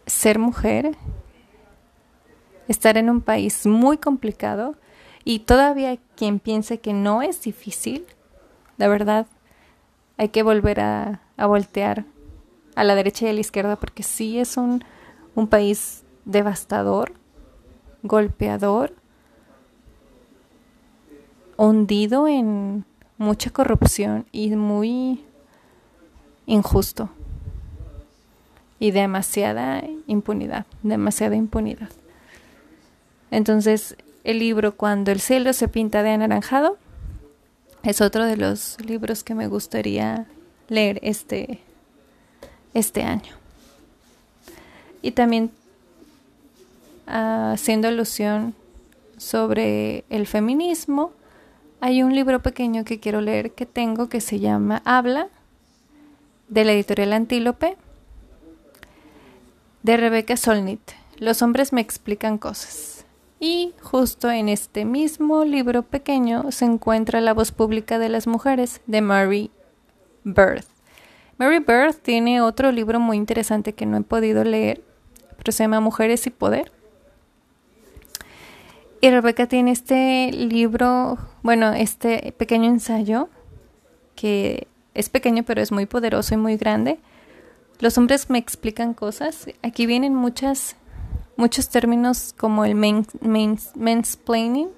Ser 0.06 0.38
mujer, 0.38 0.96
estar 2.68 2.98
en 2.98 3.08
un 3.08 3.22
país 3.22 3.66
muy 3.66 3.96
complicado 3.96 4.76
y 5.24 5.40
todavía 5.40 5.96
quien 6.14 6.38
piense 6.38 6.78
que 6.78 6.92
no 6.92 7.22
es 7.22 7.40
difícil, 7.40 8.04
la 8.76 8.88
verdad, 8.88 9.26
hay 10.18 10.28
que 10.28 10.42
volver 10.42 10.80
a, 10.80 11.20
voltear 11.38 12.04
a 12.76 12.84
la 12.84 12.94
derecha 12.94 13.26
y 13.26 13.30
a 13.30 13.32
la 13.32 13.40
izquierda 13.40 13.76
porque 13.76 14.02
sí 14.02 14.38
es 14.38 14.56
un, 14.56 14.84
un 15.34 15.48
país 15.48 16.03
devastador, 16.24 17.12
golpeador, 18.02 18.94
hundido 21.56 22.26
en 22.28 22.84
mucha 23.18 23.50
corrupción 23.50 24.26
y 24.32 24.50
muy 24.56 25.24
injusto 26.46 27.08
y 28.78 28.90
demasiada 28.90 29.82
impunidad, 30.06 30.66
demasiada 30.82 31.36
impunidad. 31.36 31.90
Entonces, 33.30 33.96
el 34.24 34.38
libro 34.38 34.76
Cuando 34.76 35.12
el 35.12 35.20
cielo 35.20 35.52
se 35.52 35.68
pinta 35.68 36.02
de 36.02 36.10
anaranjado 36.10 36.78
es 37.82 38.00
otro 38.00 38.24
de 38.24 38.36
los 38.36 38.78
libros 38.80 39.22
que 39.22 39.34
me 39.34 39.46
gustaría 39.46 40.26
leer 40.68 40.98
este, 41.02 41.60
este 42.72 43.02
año. 43.02 43.32
Y 45.02 45.12
también 45.12 45.50
haciendo 47.06 47.88
alusión 47.88 48.54
sobre 49.16 50.04
el 50.10 50.26
feminismo, 50.26 51.12
hay 51.80 52.02
un 52.02 52.14
libro 52.14 52.40
pequeño 52.40 52.84
que 52.84 53.00
quiero 53.00 53.20
leer 53.20 53.52
que 53.52 53.66
tengo 53.66 54.08
que 54.08 54.20
se 54.20 54.40
llama 54.40 54.82
Habla, 54.84 55.28
de 56.48 56.64
la 56.64 56.72
editorial 56.72 57.12
Antílope, 57.12 57.76
de 59.82 59.96
Rebeca 59.96 60.36
Solnit. 60.36 60.80
Los 61.18 61.42
hombres 61.42 61.72
me 61.72 61.80
explican 61.80 62.38
cosas. 62.38 63.04
Y 63.40 63.74
justo 63.82 64.30
en 64.30 64.48
este 64.48 64.84
mismo 64.84 65.44
libro 65.44 65.82
pequeño 65.82 66.50
se 66.50 66.64
encuentra 66.64 67.20
La 67.20 67.34
voz 67.34 67.52
pública 67.52 67.98
de 67.98 68.08
las 68.08 68.26
mujeres 68.26 68.80
de 68.86 69.00
Mary 69.00 69.50
Birth. 70.24 70.66
Mary 71.36 71.58
Birth 71.58 72.00
tiene 72.00 72.40
otro 72.40 72.72
libro 72.72 73.00
muy 73.00 73.16
interesante 73.16 73.74
que 73.74 73.86
no 73.86 73.98
he 73.98 74.02
podido 74.02 74.44
leer, 74.44 74.82
pero 75.36 75.52
se 75.52 75.64
llama 75.64 75.80
Mujeres 75.80 76.26
y 76.26 76.30
Poder. 76.30 76.72
Y 79.04 79.10
Rebeca 79.10 79.46
tiene 79.46 79.70
este 79.70 80.32
libro, 80.32 81.18
bueno, 81.42 81.74
este 81.74 82.32
pequeño 82.38 82.70
ensayo 82.70 83.28
que 84.14 84.66
es 84.94 85.10
pequeño 85.10 85.42
pero 85.42 85.60
es 85.60 85.72
muy 85.72 85.84
poderoso 85.84 86.32
y 86.32 86.38
muy 86.38 86.56
grande. 86.56 86.98
Los 87.80 87.98
hombres 87.98 88.30
me 88.30 88.38
explican 88.38 88.94
cosas. 88.94 89.46
Aquí 89.62 89.84
vienen 89.84 90.14
muchas, 90.14 90.76
muchos 91.36 91.68
términos 91.68 92.34
como 92.34 92.64
el 92.64 92.76
main, 92.76 93.06
mansplaining, 93.74 94.70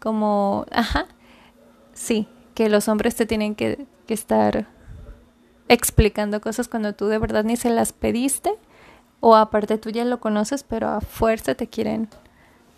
como, 0.00 0.66
ajá, 0.72 1.06
sí, 1.92 2.26
que 2.54 2.68
los 2.68 2.88
hombres 2.88 3.14
te 3.14 3.26
tienen 3.26 3.54
que, 3.54 3.86
que 4.08 4.14
estar 4.14 4.66
explicando 5.68 6.40
cosas 6.40 6.66
cuando 6.66 6.96
tú 6.96 7.06
de 7.06 7.18
verdad 7.18 7.44
ni 7.44 7.56
se 7.56 7.70
las 7.70 7.92
pediste 7.92 8.50
o 9.20 9.36
aparte 9.36 9.78
tú 9.78 9.90
ya 9.90 10.04
lo 10.04 10.18
conoces 10.18 10.64
pero 10.64 10.88
a 10.88 11.00
fuerza 11.00 11.54
te 11.54 11.68
quieren 11.68 12.08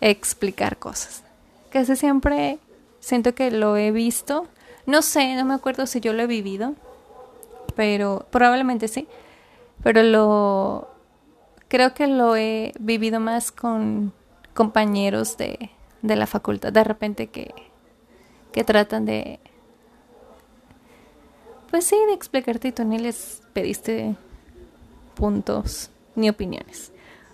explicar 0.01 0.77
cosas. 0.77 1.23
Casi 1.69 1.95
siempre 1.95 2.59
siento 2.99 3.33
que 3.33 3.51
lo 3.51 3.77
he 3.77 3.91
visto. 3.91 4.47
No 4.85 5.01
sé, 5.01 5.35
no 5.35 5.45
me 5.45 5.53
acuerdo 5.53 5.85
si 5.85 5.99
yo 5.99 6.11
lo 6.13 6.23
he 6.23 6.27
vivido, 6.27 6.73
pero 7.75 8.25
probablemente 8.31 8.87
sí. 8.87 9.07
Pero 9.83 10.03
lo 10.03 10.89
creo 11.67 11.93
que 11.93 12.07
lo 12.07 12.35
he 12.35 12.73
vivido 12.79 13.19
más 13.19 13.51
con 13.51 14.11
compañeros 14.53 15.37
de, 15.37 15.69
de 16.01 16.15
la 16.17 16.27
facultad, 16.27 16.73
de 16.73 16.83
repente 16.83 17.27
que, 17.27 17.53
que 18.51 18.63
tratan 18.63 19.05
de 19.05 19.39
pues 21.71 21.85
sí, 21.85 21.95
de 22.07 22.13
explicarte 22.13 22.67
y 22.67 22.71
tú 22.73 22.83
ni 22.83 22.99
les 22.99 23.41
pediste 23.53 24.15
puntos 25.15 25.89
ni 26.15 26.29
opiniones. 26.29 26.91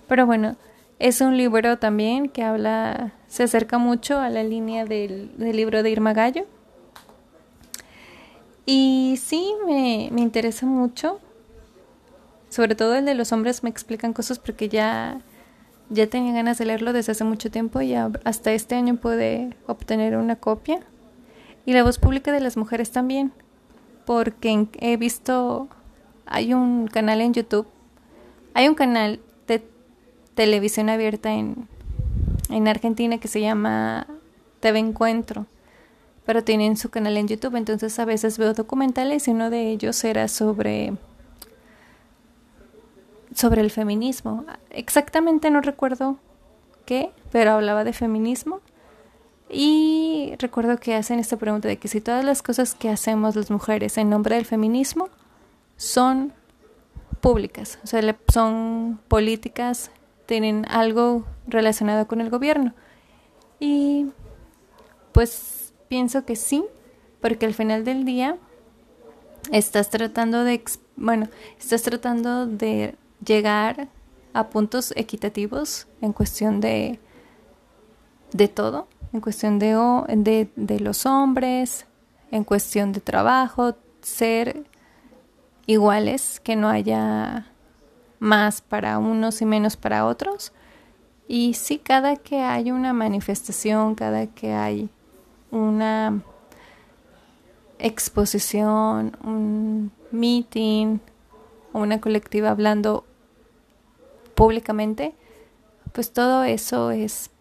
Pero 0.08 0.28
bueno, 0.28 0.56
es 1.00 1.22
un 1.22 1.38
libro 1.38 1.78
también 1.78 2.30
que 2.30 2.44
habla, 2.44 3.14
se 3.28 3.44
acerca 3.44 3.78
mucho 3.78 4.20
a 4.20 4.30
la 4.30 4.44
línea 4.44 4.86
del, 4.86 5.32
libro 5.38 5.84
de 5.84 5.92
Irma 5.92 6.14
Gallo. 6.14 6.46
Y 8.66 9.20
sí, 9.22 9.54
me, 9.66 10.10
me 10.12 10.22
interesa 10.22 10.66
mucho. 10.66 11.20
Sobre 12.50 12.76
todo 12.76 12.96
el 12.96 13.06
de 13.06 13.14
los 13.14 13.32
hombres 13.32 13.64
me 13.64 13.70
explican 13.70 14.14
cosas 14.14 14.40
porque 14.40 14.70
ya, 14.70 15.22
ya 15.90 16.08
tenía 16.08 16.34
ganas 16.34 16.58
de 16.58 16.66
leerlo 16.66 16.94
desde 16.94 17.12
hace 17.12 17.24
mucho 17.24 17.52
tiempo 17.52 17.82
y 17.82 17.94
hasta 17.94 18.52
este 18.52 18.76
año 18.76 18.96
pude 18.96 19.56
obtener 19.68 20.18
una 20.18 20.38
copia. 20.38 20.80
Y 21.66 21.74
la 21.74 21.84
voz 21.84 22.00
pública 22.00 22.32
de 22.32 22.40
las 22.40 22.58
mujeres 22.58 22.92
también. 22.92 23.32
Porque 24.06 24.68
he 24.80 24.98
visto, 24.98 25.68
hay 26.26 26.54
un 26.54 26.88
canal 26.88 27.22
en 27.22 27.34
YouTube, 27.34 27.68
hay 28.54 28.70
un 28.70 28.76
canal 28.76 29.20
televisión 30.38 30.90
abierta 30.90 31.34
en, 31.34 31.68
en 32.50 32.68
Argentina 32.68 33.18
que 33.18 33.28
se 33.28 33.42
llama 33.42 34.06
TV 34.60 34.78
Encuentro, 34.80 35.48
pero 36.26 36.44
tienen 36.44 36.78
su 36.78 36.90
canal 36.90 37.18
en 37.18 37.28
YouTube, 37.28 37.56
entonces 37.56 37.98
a 37.98 38.06
veces 38.06 38.38
veo 38.38 38.54
documentales 38.54 39.28
y 39.28 39.32
uno 39.32 39.50
de 39.50 39.72
ellos 39.72 40.02
era 40.04 40.28
sobre 40.28 40.94
sobre 43.34 43.62
el 43.62 43.72
feminismo. 43.72 44.46
Exactamente 44.70 45.50
no 45.52 45.62
recuerdo 45.62 46.18
qué, 46.86 47.12
pero 47.32 47.52
hablaba 47.52 47.84
de 47.84 47.94
feminismo. 47.94 48.62
Y 49.50 50.34
recuerdo 50.40 50.78
que 50.78 50.96
hacen 50.96 51.20
esta 51.20 51.38
pregunta 51.38 51.68
de 51.68 51.78
que 51.78 51.88
si 51.88 52.02
todas 52.02 52.26
las 52.26 52.42
cosas 52.42 52.76
que 52.76 52.90
hacemos 52.90 53.36
las 53.36 53.50
mujeres 53.50 53.98
en 53.98 54.10
nombre 54.10 54.36
del 54.36 54.46
feminismo 54.46 55.10
son 55.78 56.34
públicas, 57.22 57.80
o 57.84 57.88
sea, 57.88 58.16
son 58.32 59.00
políticas 59.08 59.92
tienen 60.28 60.66
algo 60.70 61.26
relacionado 61.48 62.08
con 62.08 62.22
el 62.22 62.30
gobierno. 62.30 62.74
Y 63.60 64.12
pues 65.14 65.74
pienso 65.88 66.26
que 66.26 66.36
sí, 66.36 66.64
porque 67.22 67.48
al 67.48 67.56
final 67.56 67.84
del 67.84 68.06
día 68.06 68.38
estás 69.52 69.90
tratando 69.90 70.44
de, 70.44 70.64
bueno, 70.96 71.28
estás 71.60 71.82
tratando 71.82 72.46
de 72.46 72.96
llegar 73.26 73.88
a 74.34 74.50
puntos 74.50 74.94
equitativos 74.96 75.88
en 76.02 76.14
cuestión 76.14 76.60
de, 76.60 77.00
de 78.34 78.48
todo, 78.48 78.88
en 79.14 79.22
cuestión 79.22 79.58
de, 79.58 79.74
de, 80.10 80.50
de 80.56 80.80
los 80.80 81.08
hombres, 81.08 81.88
en 82.30 82.44
cuestión 82.44 82.92
de 82.92 83.00
trabajo, 83.00 83.76
ser 84.02 84.66
iguales, 85.66 86.40
que 86.40 86.56
no 86.56 86.70
haya 86.70 87.52
más 88.20 88.62
para 88.62 88.98
unos 89.00 89.42
y 89.42 89.46
menos 89.46 89.78
para 89.78 90.06
otros. 90.06 90.54
Y 91.28 91.54
sí, 91.56 91.78
cada 91.78 92.16
que 92.16 92.42
hay 92.42 92.72
una 92.72 92.94
manifestación, 92.94 93.96
cada 93.96 94.28
que 94.28 94.54
hay 94.54 94.90
una 95.52 96.22
exposición, 97.80 99.18
un 99.24 99.92
meeting 100.12 101.00
una 101.74 102.02
colectiva 102.02 102.50
hablando 102.50 103.06
públicamente, 104.36 105.14
pues 105.94 106.12
todo 106.12 106.44
eso 106.44 106.92
es, 106.92 107.32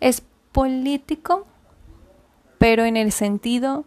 es 0.00 0.22
político, 0.52 1.46
pero 2.58 2.84
en 2.84 2.96
el 2.96 3.12
sentido 3.12 3.84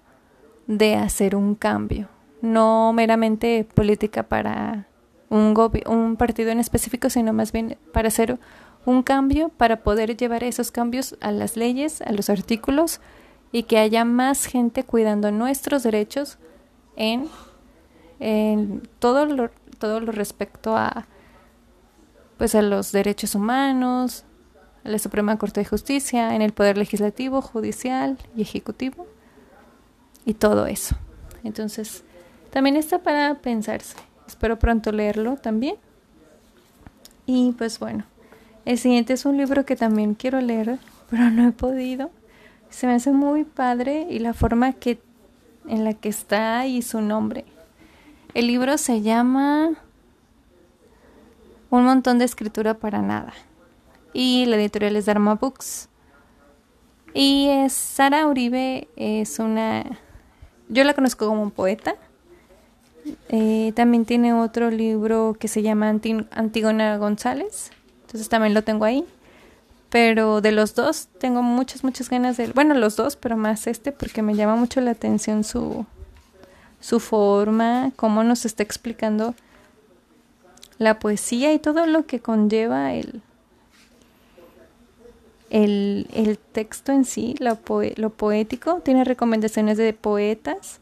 de 0.68 0.96
hacer 0.96 1.36
un 1.36 1.56
cambio, 1.56 2.10
no 2.42 2.92
meramente 2.94 3.68
política 3.74 4.24
para 4.24 4.88
un, 5.36 6.16
partido 6.18 6.50
en 6.50 6.60
específico, 6.60 7.10
sino 7.10 7.34
más 7.34 7.52
bien 7.52 7.78
para 7.94 8.08
hacer 8.08 8.40
un 8.86 9.04
cambio, 9.04 9.50
para 9.50 9.84
poder 9.84 10.16
llevar 10.16 10.44
esos 10.44 10.72
cambios 10.72 11.16
a 11.22 11.32
las 11.32 11.58
leyes, 11.58 12.02
a 12.02 12.12
los 12.12 12.30
artículos 12.30 13.02
y 13.52 13.64
que 13.64 13.80
haya 13.80 14.06
más 14.06 14.46
gente 14.46 14.84
cuidando 14.84 15.32
nuestros 15.32 15.84
derechos 15.84 16.38
en, 16.96 17.28
en 18.20 18.88
todo, 19.00 19.26
lo, 19.26 19.50
todo 19.80 20.00
lo 20.00 20.12
respecto 20.12 20.76
a 20.78 21.08
pues 22.38 22.54
a 22.54 22.62
los 22.62 22.92
derechos 22.92 23.34
humanos, 23.34 24.26
a 24.84 24.90
la 24.90 25.00
Suprema 25.00 25.38
Corte 25.38 25.62
de 25.62 25.66
Justicia, 25.66 26.36
en 26.36 26.42
el 26.42 26.52
poder 26.52 26.78
legislativo, 26.78 27.42
judicial 27.42 28.18
y 28.36 28.42
ejecutivo 28.42 29.08
y 30.26 30.34
todo 30.34 30.66
eso. 30.66 30.98
Entonces, 31.44 32.04
también 32.52 32.76
está 32.76 33.00
para 33.00 33.36
pensarse. 33.36 33.96
Espero 34.28 34.58
pronto 34.60 34.92
leerlo 34.92 35.38
también. 35.38 35.76
Y 37.26 37.54
pues 37.54 37.80
bueno, 37.80 38.06
el 38.66 38.78
siguiente 38.78 39.14
es 39.14 39.26
un 39.26 39.38
libro 39.38 39.66
que 39.66 39.76
también 39.76 40.14
quiero 40.14 40.42
leer, 40.42 40.80
pero 41.10 41.30
no 41.30 41.48
he 41.48 41.52
podido. 41.52 42.12
Se 42.70 42.88
me 42.88 42.94
hace 42.94 43.12
muy 43.12 43.44
padre 43.44 44.08
y 44.10 44.20
la 44.20 44.34
forma 44.34 44.74
que 44.74 45.00
en 45.68 45.84
la 45.84 45.94
que 45.94 46.10
está 46.10 46.68
y 46.68 46.82
su 46.82 47.02
nombre. 47.02 47.46
El 48.34 48.48
libro 48.48 48.78
se 48.78 49.02
llama 49.02 49.72
Un 51.70 51.86
montón 51.86 52.20
de 52.20 52.26
escritura 52.26 52.76
para 52.76 53.02
nada. 53.02 53.34
Y 54.14 54.46
la 54.46 54.58
editorial 54.58 54.96
es 54.96 55.06
Dharma 55.06 55.36
Books. 55.36 55.90
Y 57.14 57.50
Sara 57.70 58.28
Uribe 58.28 58.90
es 58.96 59.40
una 59.40 59.84
yo 60.68 60.84
la 60.84 60.94
conozco 60.94 61.28
como 61.28 61.44
un 61.44 61.52
poeta 61.52 61.96
eh, 63.30 63.72
también 63.76 64.06
tiene 64.06 64.34
otro 64.34 64.72
libro 64.72 65.36
que 65.40 65.48
se 65.48 65.62
llama 65.62 65.90
Antígona 66.32 66.98
González, 66.98 67.72
entonces 68.02 68.30
también 68.30 68.54
lo 68.54 68.64
tengo 68.64 68.86
ahí. 68.86 69.06
Pero 69.90 70.42
de 70.42 70.52
los 70.52 70.76
dos 70.76 71.08
tengo 71.20 71.42
muchas, 71.42 71.84
muchas 71.84 72.10
ganas 72.10 72.36
de... 72.36 72.48
Bueno, 72.48 72.74
los 72.74 72.98
dos, 72.98 73.16
pero 73.16 73.38
más 73.38 73.66
este 73.66 73.94
porque 73.94 74.22
me 74.22 74.36
llama 74.36 74.58
mucho 74.58 74.82
la 74.82 74.92
atención 74.92 75.46
su, 75.46 75.86
su 76.82 77.00
forma, 77.00 77.92
cómo 77.96 78.24
nos 78.24 78.46
está 78.46 78.62
explicando 78.62 79.36
la 80.80 81.00
poesía 81.00 81.54
y 81.54 81.60
todo 81.60 81.86
lo 81.86 82.06
que 82.08 82.20
conlleva 82.20 82.94
el, 82.94 83.22
el, 85.50 86.08
el 86.14 86.38
texto 86.40 86.92
en 86.92 87.06
sí, 87.06 87.36
lo, 87.40 87.58
lo 87.96 88.10
poético. 88.10 88.82
Tiene 88.84 89.06
recomendaciones 89.06 89.78
de 89.78 89.94
poetas 89.94 90.82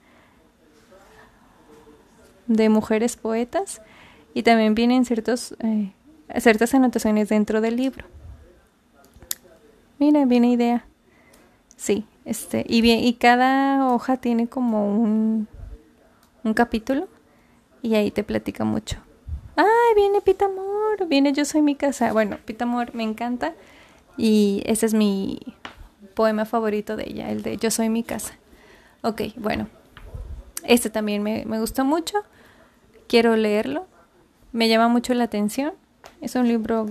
de 2.53 2.69
mujeres 2.69 3.15
poetas 3.15 3.81
y 4.33 4.43
también 4.43 4.75
vienen 4.75 5.05
ciertos, 5.05 5.55
eh, 5.59 5.91
ciertas 6.39 6.73
anotaciones 6.73 7.29
dentro 7.29 7.61
del 7.61 7.75
libro. 7.75 8.05
Mira, 9.99 10.25
viene 10.25 10.51
idea. 10.51 10.85
Sí, 11.75 12.05
este, 12.25 12.65
y 12.67 12.81
bien, 12.81 12.99
y 12.99 13.13
cada 13.13 13.87
hoja 13.87 14.17
tiene 14.17 14.47
como 14.47 14.87
un, 14.87 15.47
un 16.43 16.53
capítulo 16.53 17.07
y 17.81 17.95
ahí 17.95 18.11
te 18.11 18.23
platica 18.23 18.63
mucho. 18.63 18.97
Ay, 19.55 19.65
viene 19.95 20.21
Pitamor, 20.21 21.07
viene 21.07 21.33
Yo 21.33 21.45
soy 21.45 21.61
mi 21.61 21.75
casa. 21.75 22.11
Bueno, 22.11 22.37
Pitamor 22.45 22.95
me 22.95 23.03
encanta 23.03 23.53
y 24.17 24.63
ese 24.65 24.85
es 24.85 24.93
mi 24.93 25.39
poema 26.15 26.45
favorito 26.45 26.95
de 26.95 27.03
ella, 27.09 27.29
el 27.29 27.43
de 27.43 27.57
Yo 27.57 27.69
soy 27.69 27.89
mi 27.89 28.03
casa. 28.03 28.33
Ok, 29.01 29.21
bueno, 29.35 29.67
este 30.63 30.89
también 30.89 31.21
me, 31.23 31.45
me 31.45 31.59
gustó 31.59 31.85
mucho 31.85 32.23
quiero 33.07 33.35
leerlo. 33.35 33.87
Me 34.51 34.69
llama 34.69 34.87
mucho 34.87 35.13
la 35.13 35.25
atención. 35.25 35.73
Es 36.21 36.35
un 36.35 36.47
libro, 36.47 36.85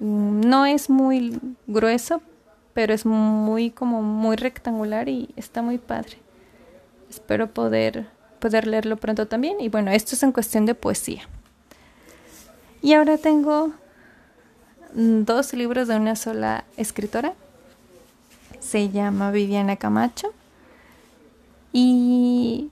mm, 0.00 0.40
no 0.40 0.66
es 0.66 0.90
muy 0.90 1.38
grueso, 1.66 2.22
pero 2.74 2.94
es 2.94 3.06
muy 3.06 3.70
como 3.70 4.02
muy 4.02 4.36
rectangular 4.36 5.08
y 5.08 5.28
está 5.36 5.62
muy 5.62 5.78
padre. 5.78 6.18
Espero 7.10 7.48
poder 7.48 8.06
poder 8.42 8.66
leerlo 8.66 8.96
pronto 8.96 9.26
también. 9.26 9.60
Y 9.60 9.68
bueno, 9.68 9.92
esto 9.92 10.14
es 10.16 10.22
en 10.22 10.32
cuestión 10.32 10.66
de 10.66 10.74
poesía. 10.74 11.22
Y 12.82 12.94
ahora 12.94 13.16
tengo 13.16 13.72
dos 14.94 15.54
libros 15.54 15.88
de 15.88 15.96
una 15.96 16.16
sola 16.16 16.64
escritora. 16.76 17.34
Se 18.58 18.90
llama 18.90 19.30
Viviana 19.30 19.76
Camacho. 19.76 20.34
Y 21.72 22.70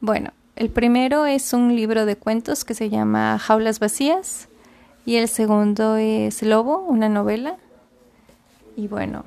bueno, 0.00 0.30
el 0.58 0.70
primero 0.70 1.24
es 1.24 1.52
un 1.52 1.76
libro 1.76 2.04
de 2.04 2.16
cuentos 2.16 2.64
que 2.64 2.74
se 2.74 2.90
llama 2.90 3.38
Jaulas 3.38 3.78
Vacías. 3.78 4.48
Y 5.06 5.14
el 5.14 5.28
segundo 5.28 5.96
es 5.96 6.42
Lobo, 6.42 6.78
una 6.80 7.08
novela. 7.08 7.56
Y 8.76 8.88
bueno, 8.88 9.24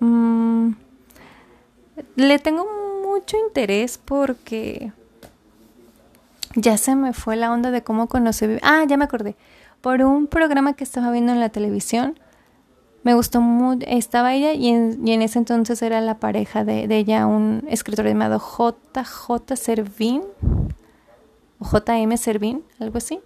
mmm, 0.00 0.72
le 2.16 2.38
tengo 2.40 2.66
mucho 3.04 3.36
interés 3.36 3.98
porque 3.98 4.92
ya 6.56 6.76
se 6.76 6.96
me 6.96 7.12
fue 7.12 7.36
la 7.36 7.52
onda 7.52 7.70
de 7.70 7.82
cómo 7.82 8.08
conocí. 8.08 8.46
Ah, 8.62 8.84
ya 8.88 8.96
me 8.96 9.04
acordé. 9.04 9.36
Por 9.80 10.02
un 10.02 10.26
programa 10.26 10.74
que 10.74 10.82
estaba 10.82 11.12
viendo 11.12 11.32
en 11.32 11.38
la 11.38 11.50
televisión. 11.50 12.18
Me 13.02 13.14
gustó 13.14 13.40
mucho. 13.40 13.86
Estaba 13.88 14.34
ella 14.34 14.52
y 14.52 14.68
en, 14.68 15.06
y 15.06 15.12
en 15.12 15.22
ese 15.22 15.38
entonces 15.38 15.80
era 15.82 16.00
la 16.00 16.18
pareja 16.18 16.64
de, 16.64 16.84
ella, 16.94 17.26
un 17.26 17.64
escritor 17.68 18.06
llamado 18.06 18.38
JJ 18.38 19.56
Servín. 19.56 20.22
O 21.58 21.64
JM 21.64 22.16
Servín, 22.16 22.64
algo 22.78 22.98
así. 22.98 23.20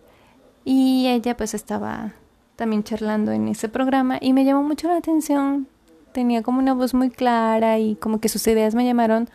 Y 0.64 1.08
ella 1.08 1.36
pues 1.36 1.54
estaba 1.54 2.14
también 2.56 2.84
charlando 2.84 3.32
en 3.32 3.48
ese 3.48 3.68
programa 3.68 4.18
y 4.20 4.32
me 4.32 4.44
llamó 4.44 4.62
mucho 4.62 4.88
la 4.88 4.96
atención. 4.96 5.68
Tenía 6.12 6.42
como 6.42 6.60
una 6.60 6.74
voz 6.74 6.94
muy 6.94 7.10
clara 7.10 7.78
y 7.78 7.96
como 7.96 8.20
que 8.20 8.28
sus 8.28 8.46
ideas 8.46 8.74
me 8.74 8.84
llamaron, 8.84 9.28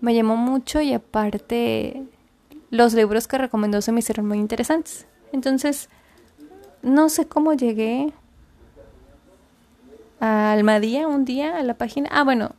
me 0.00 0.14
llamó 0.14 0.36
mucho 0.36 0.80
y 0.80 0.92
aparte 0.92 2.02
los 2.70 2.94
libros 2.94 3.28
que 3.28 3.38
recomendó 3.38 3.80
se 3.80 3.92
me 3.92 4.00
hicieron 4.00 4.26
muy 4.26 4.38
interesantes. 4.38 5.06
Entonces, 5.32 5.88
no 6.82 7.08
sé 7.08 7.26
cómo 7.26 7.54
llegué 7.54 8.12
a 10.22 10.52
Almadía 10.52 11.06
un 11.06 11.24
día 11.26 11.58
a 11.58 11.62
la 11.62 11.74
página. 11.74 12.08
Ah, 12.12 12.24
bueno, 12.24 12.52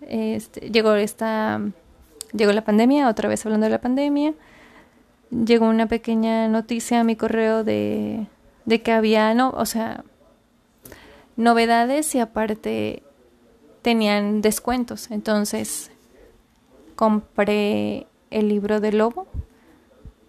este, 0.00 0.70
llegó 0.70 0.94
esta, 0.94 1.60
llegó 2.32 2.52
la 2.52 2.64
pandemia, 2.64 3.08
otra 3.08 3.28
vez 3.28 3.44
hablando 3.46 3.66
de 3.66 3.70
la 3.70 3.80
pandemia. 3.80 4.34
Llegó 5.30 5.68
una 5.68 5.86
pequeña 5.86 6.48
noticia 6.48 7.00
a 7.00 7.04
mi 7.04 7.16
correo 7.16 7.64
de 7.64 8.26
de 8.66 8.82
que 8.82 8.92
había, 8.92 9.32
no, 9.32 9.50
o 9.50 9.64
sea, 9.64 10.04
novedades 11.36 12.14
y 12.14 12.20
aparte 12.20 13.02
tenían 13.80 14.42
descuentos. 14.42 15.10
Entonces 15.10 15.90
compré 16.96 18.06
el 18.30 18.48
libro 18.48 18.80
de 18.80 18.92
Lobo 18.92 19.26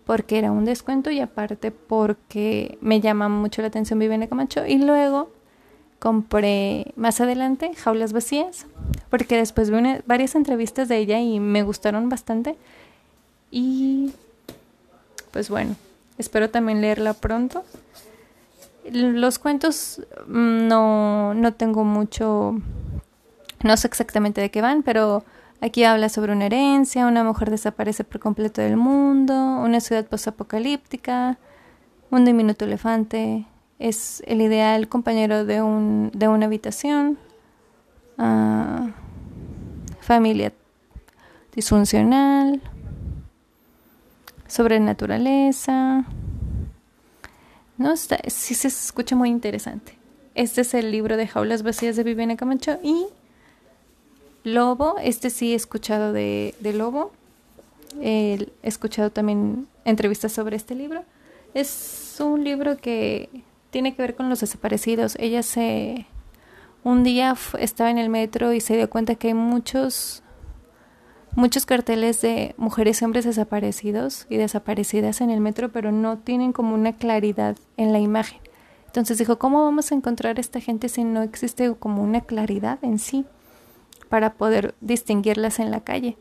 porque 0.05 0.37
era 0.37 0.51
un 0.51 0.63
descuento 0.63 1.11
y 1.11 1.19
aparte 1.19 1.71
porque 1.71 2.77
me 2.79 3.01
llama 3.01 3.27
mucho 3.27 3.61
la 3.61 3.67
atención 3.67 3.99
Viviana 3.99 4.27
Camacho 4.27 4.65
y 4.65 4.77
luego 4.77 5.31
compré 6.07 6.93
más 6.95 7.19
adelante 7.19 7.75
Jaulas 7.75 8.13
Vacías 8.13 8.65
porque 9.09 9.35
después 9.35 9.69
vi 9.69 9.77
varias 10.05 10.35
entrevistas 10.35 10.87
de 10.87 10.99
ella 10.99 11.19
y 11.19 11.41
me 11.41 11.63
gustaron 11.63 12.07
bastante. 12.07 12.55
Y 13.51 14.13
pues 15.31 15.49
bueno, 15.49 15.75
espero 16.17 16.49
también 16.49 16.79
leerla 16.79 17.13
pronto. 17.13 17.65
Los 18.89 19.37
cuentos 19.37 20.01
mm, 20.27 20.69
no, 20.69 21.33
no 21.33 21.53
tengo 21.55 21.83
mucho, 21.83 22.55
no 23.65 23.75
sé 23.75 23.87
exactamente 23.87 24.39
de 24.39 24.49
qué 24.49 24.61
van, 24.61 24.83
pero 24.83 25.25
aquí 25.59 25.83
habla 25.83 26.07
sobre 26.07 26.31
una 26.31 26.45
herencia, 26.45 27.05
una 27.05 27.25
mujer 27.25 27.51
desaparece 27.51 28.05
por 28.05 28.21
completo 28.21 28.61
del 28.61 28.77
mundo, 28.77 29.33
una 29.33 29.81
ciudad 29.81 30.05
posapocalíptica, 30.05 31.37
un 32.11 32.23
diminuto 32.23 32.63
elefante, 32.63 33.45
es 33.79 34.23
el 34.25 34.41
ideal 34.41 34.87
compañero 34.87 35.45
de, 35.45 35.61
un, 35.61 36.11
de 36.13 36.27
una 36.27 36.47
habitación, 36.47 37.17
uh, 38.17 38.89
familia 40.01 40.53
disfuncional, 41.53 42.61
sobre 44.47 44.79
naturaleza, 44.79 46.05
no, 47.77 47.93
está, 47.93 48.17
sí 48.27 48.55
se 48.55 48.67
escucha 48.67 49.15
muy 49.15 49.29
interesante. 49.29 49.97
Este 50.33 50.61
es 50.61 50.73
el 50.73 50.91
libro 50.91 51.15
de 51.15 51.27
Jaulas 51.27 51.61
Vacías 51.61 51.95
de 51.95 52.03
Viviana 52.03 52.35
Camacho 52.35 52.79
y 52.83 53.05
Lobo, 54.43 54.95
este 55.01 55.29
sí 55.29 55.53
he 55.53 55.55
escuchado 55.55 56.11
de, 56.11 56.55
de 56.59 56.73
Lobo. 56.73 57.11
he 58.01 58.47
escuchado 58.63 59.11
también 59.11 59.67
entrevistas 59.85 60.31
sobre 60.31 60.55
este 60.55 60.73
libro. 60.73 61.03
Es 61.53 62.17
un 62.19 62.43
libro 62.43 62.77
que 62.77 63.29
tiene 63.69 63.95
que 63.95 64.01
ver 64.01 64.15
con 64.15 64.29
los 64.29 64.39
desaparecidos. 64.39 65.15
Ella 65.19 65.43
se... 65.43 66.05
Un 66.83 67.03
día 67.03 67.35
estaba 67.59 67.89
en 67.89 67.97
el 67.97 68.09
metro 68.09 68.53
y 68.53 68.61
se 68.61 68.77
dio 68.77 68.89
cuenta 68.89 69.15
que 69.15 69.29
hay 69.29 69.33
muchos 69.33 70.23
muchos 71.37 71.67
carteles 71.67 72.19
de 72.21 72.55
mujeres 72.57 72.99
y 72.99 73.05
hombres 73.05 73.23
desaparecidos 73.23 74.25
y 74.27 74.37
desaparecidas 74.37 75.21
en 75.21 75.29
el 75.29 75.39
metro, 75.39 75.71
pero 75.71 75.91
no 75.91 76.17
tienen 76.17 76.51
como 76.51 76.73
una 76.73 76.93
claridad 76.93 77.55
en 77.77 77.93
la 77.93 77.99
imagen. 77.99 78.39
Entonces 78.87 79.19
dijo, 79.19 79.37
¿cómo 79.37 79.63
vamos 79.63 79.91
a 79.91 79.95
encontrar 79.95 80.37
a 80.37 80.41
esta 80.41 80.59
gente 80.59 80.89
si 80.89 81.03
no 81.03 81.21
existe 81.21 81.71
como 81.75 82.01
una 82.01 82.21
claridad 82.21 82.79
en 82.81 82.97
sí 82.97 83.23
para 84.09 84.33
poder 84.33 84.73
distinguirlas 84.81 85.59
en 85.59 85.69
la 85.69 85.81
calle 85.81 86.17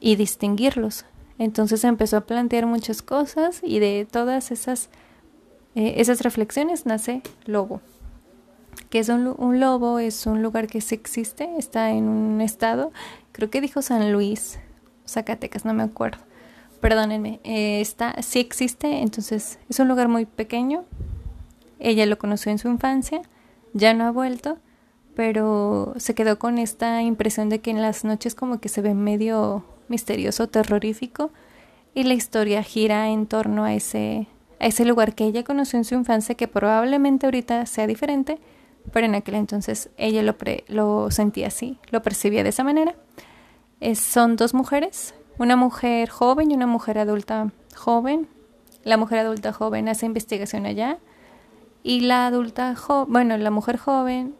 y 0.00 0.16
distinguirlos? 0.16 1.04
Entonces 1.38 1.84
empezó 1.84 2.16
a 2.16 2.26
plantear 2.26 2.66
muchas 2.66 3.02
cosas 3.02 3.60
y 3.62 3.78
de 3.78 4.04
todas 4.10 4.50
esas, 4.50 4.90
eh, 5.74 5.94
esas 5.96 6.20
reflexiones 6.22 6.86
nace 6.86 7.22
Lobo 7.46 7.80
que 8.90 8.98
es 8.98 9.08
un, 9.08 9.60
lobo, 9.60 9.98
es 9.98 10.26
un 10.26 10.42
lugar 10.42 10.66
que 10.66 10.80
sí 10.80 10.94
existe, 10.94 11.48
está 11.58 11.90
en 11.90 12.08
un 12.08 12.40
estado, 12.40 12.92
creo 13.32 13.50
que 13.50 13.60
dijo 13.60 13.82
San 13.82 14.12
Luis, 14.12 14.58
Zacatecas, 15.06 15.64
no 15.64 15.74
me 15.74 15.82
acuerdo, 15.82 16.18
perdónenme, 16.80 17.40
eh, 17.44 17.80
está, 17.80 18.20
sí 18.22 18.38
existe, 18.38 19.00
entonces 19.00 19.58
es 19.68 19.78
un 19.78 19.88
lugar 19.88 20.08
muy 20.08 20.26
pequeño, 20.26 20.84
ella 21.78 22.06
lo 22.06 22.18
conoció 22.18 22.52
en 22.52 22.58
su 22.58 22.68
infancia, 22.68 23.22
ya 23.72 23.94
no 23.94 24.04
ha 24.04 24.10
vuelto, 24.10 24.58
pero 25.14 25.94
se 25.96 26.14
quedó 26.14 26.38
con 26.38 26.58
esta 26.58 27.02
impresión 27.02 27.48
de 27.48 27.60
que 27.60 27.70
en 27.70 27.82
las 27.82 28.04
noches 28.04 28.34
como 28.34 28.60
que 28.60 28.68
se 28.68 28.82
ve 28.82 28.94
medio 28.94 29.64
misterioso, 29.88 30.48
terrorífico, 30.48 31.30
y 31.94 32.04
la 32.04 32.14
historia 32.14 32.62
gira 32.62 33.08
en 33.08 33.26
torno 33.26 33.64
a 33.64 33.74
ese, 33.74 34.26
a 34.62 34.66
ese 34.66 34.84
lugar 34.84 35.16
que 35.16 35.24
ella 35.24 35.42
conoció 35.42 35.76
en 35.76 35.84
su 35.84 35.96
infancia, 35.96 36.36
que 36.36 36.46
probablemente 36.46 37.26
ahorita 37.26 37.66
sea 37.66 37.88
diferente, 37.88 38.38
pero 38.92 39.06
en 39.06 39.16
aquel 39.16 39.34
entonces 39.34 39.90
ella 39.96 40.22
lo, 40.22 40.36
lo 40.68 41.10
sentía 41.10 41.48
así, 41.48 41.80
lo 41.90 42.00
percibía 42.00 42.44
de 42.44 42.50
esa 42.50 42.62
manera. 42.62 42.94
son 43.96 44.36
dos 44.36 44.54
mujeres, 44.54 45.14
una 45.36 45.56
mujer 45.56 46.08
joven 46.08 46.52
y 46.52 46.54
una 46.54 46.68
mujer 46.68 46.98
adulta 46.98 47.50
joven. 47.74 48.28
La 48.84 48.96
mujer 48.96 49.18
adulta 49.18 49.52
joven 49.52 49.88
hace 49.88 50.06
investigación 50.06 50.64
allá 50.64 50.98
y 51.82 52.00
la 52.00 52.28
adulta 52.28 52.76
joven, 52.76 53.12
bueno, 53.12 53.36
la 53.38 53.50
mujer 53.50 53.78
joven 53.78 54.36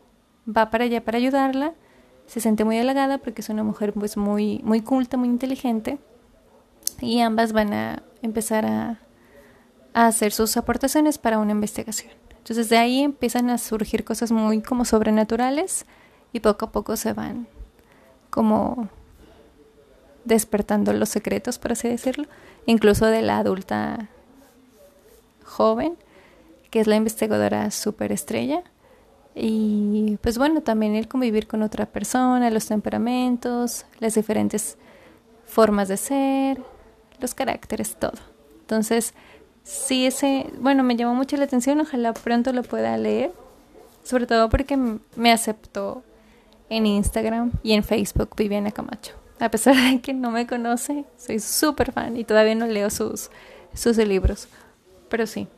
va 0.47 0.71
para 0.71 0.85
allá 0.85 1.05
para 1.05 1.19
ayudarla. 1.19 1.75
Se 2.27 2.41
siente 2.41 2.65
muy 2.65 2.79
halagada 2.79 3.19
porque 3.19 3.41
es 3.41 3.49
una 3.49 3.65
mujer 3.65 3.93
pues 3.93 4.17
muy 4.17 4.61
muy 4.63 4.83
culta, 4.83 5.17
muy 5.17 5.29
inteligente 5.29 5.99
y 7.01 7.21
ambas 7.21 7.53
van 7.53 7.73
a 7.73 8.03
empezar 8.23 8.67
a 8.67 9.01
hacer 9.95 10.33
sus 10.33 10.57
aportaciones 10.57 11.19
para 11.19 11.39
una 11.39 11.53
investigación. 11.53 12.13
Entonces 12.31 12.69
de 12.69 12.79
ahí 12.79 13.03
empiezan 13.03 13.51
a 13.51 13.59
surgir 13.59 14.05
cosas 14.05 14.33
muy 14.33 14.63
como 14.63 14.85
sobrenaturales 14.85 15.87
y 16.33 16.41
poco 16.41 16.67
a 16.67 16.73
poco 16.73 16.97
se 16.97 17.13
van 17.13 17.47
como 18.31 18.89
despertando 20.25 20.93
los 20.93 21.09
secretos, 21.09 21.59
por 21.59 21.73
así 21.73 21.89
decirlo, 21.89 22.27
incluso 22.67 23.07
de 23.07 23.23
la 23.23 23.39
adulta 23.39 24.09
joven, 25.45 25.97
que 26.71 26.81
es 26.81 26.87
la 26.87 26.97
investigadora 26.97 27.71
superestrella. 27.71 28.63
Y 29.35 30.19
pues 30.23 30.39
bueno, 30.39 30.63
también 30.63 30.95
el 30.95 31.09
convivir 31.09 31.47
con 31.47 31.63
otra 31.63 31.87
persona, 31.87 32.51
los 32.51 32.67
temperamentos, 32.67 33.87
las 33.99 34.15
diferentes 34.15 34.77
formas 35.47 35.89
de 35.89 35.97
ser, 35.97 36.63
los 37.21 37.35
caracteres, 37.35 37.97
todo. 37.97 38.19
Entonces, 38.61 39.15
sí, 39.65 40.07
ese, 40.07 40.47
bueno, 40.59 40.83
me 40.83 40.97
llamó 40.97 41.15
mucho 41.15 41.37
la 41.37 41.45
atención, 41.45 41.81
ojalá 41.81 42.13
pronto 42.13 42.53
lo 42.53 42.63
pueda 42.63 42.97
leer, 42.97 43.33
sobre 44.03 44.27
todo 44.27 44.49
porque 44.49 44.77
me 45.17 45.33
aceptó 45.33 46.03
en 46.69 46.87
Instagram 46.87 47.53
y 47.63 47.73
en 47.73 47.85
Facebook 47.85 48.31
Viviana 48.37 48.71
Camacho. 48.71 49.13
A 49.39 49.51
pesar 49.51 49.75
de 49.75 50.01
que 50.01 50.15
no 50.15 50.31
me 50.31 50.47
conoce, 50.47 51.05
soy 51.19 51.41
súper 51.41 51.93
fan 51.93 52.17
y 52.17 52.25
todavía 52.25 52.55
no 52.55 52.67
leo 52.67 52.91
sus, 52.91 53.31
sus 53.75 53.97
libros. 53.97 54.49
Pero 55.09 55.27
sí, 55.27 55.49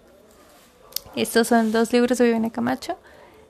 estos 1.17 1.49
son 1.49 1.71
dos 1.71 1.93
libros 1.93 2.19
de 2.19 2.25
Viviana 2.25 2.51
Camacho 2.51 2.97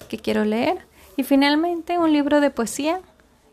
que 0.09 0.19
quiero 0.19 0.45
leer. 0.45 0.79
Y 1.17 1.23
finalmente 1.23 1.99
un 1.99 2.13
libro 2.13 2.41
de 2.41 2.51
poesía 2.51 3.01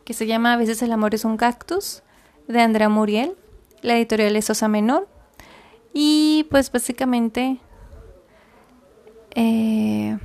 que 0.04 0.14
se 0.14 0.28
llama 0.28 0.54
A 0.54 0.58
veces 0.58 0.82
el 0.82 0.92
amor 0.92 1.16
es 1.16 1.24
un 1.24 1.38
cactus 1.38 2.02
de 2.48 2.60
Andrea 2.62 2.90
Muriel. 2.90 3.36
La 3.82 3.96
editorial 3.96 4.36
es 4.36 4.50
Osa 4.50 4.68
Menor. 4.68 5.08
Y 5.94 6.48
pues 6.50 6.72
básicamente 6.72 7.60
eh, 9.36 10.18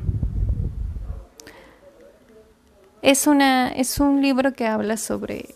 es 3.02 3.26
una 3.26 3.68
es 3.68 4.00
un 4.00 4.22
libro 4.22 4.52
que 4.52 4.66
habla 4.66 4.96
sobre 4.96 5.46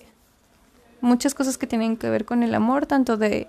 muchas 1.00 1.34
cosas 1.34 1.58
que 1.58 1.66
tienen 1.66 1.96
que 1.96 2.10
ver 2.10 2.24
con 2.24 2.42
el 2.42 2.54
amor, 2.54 2.86
tanto 2.86 3.16
de 3.16 3.48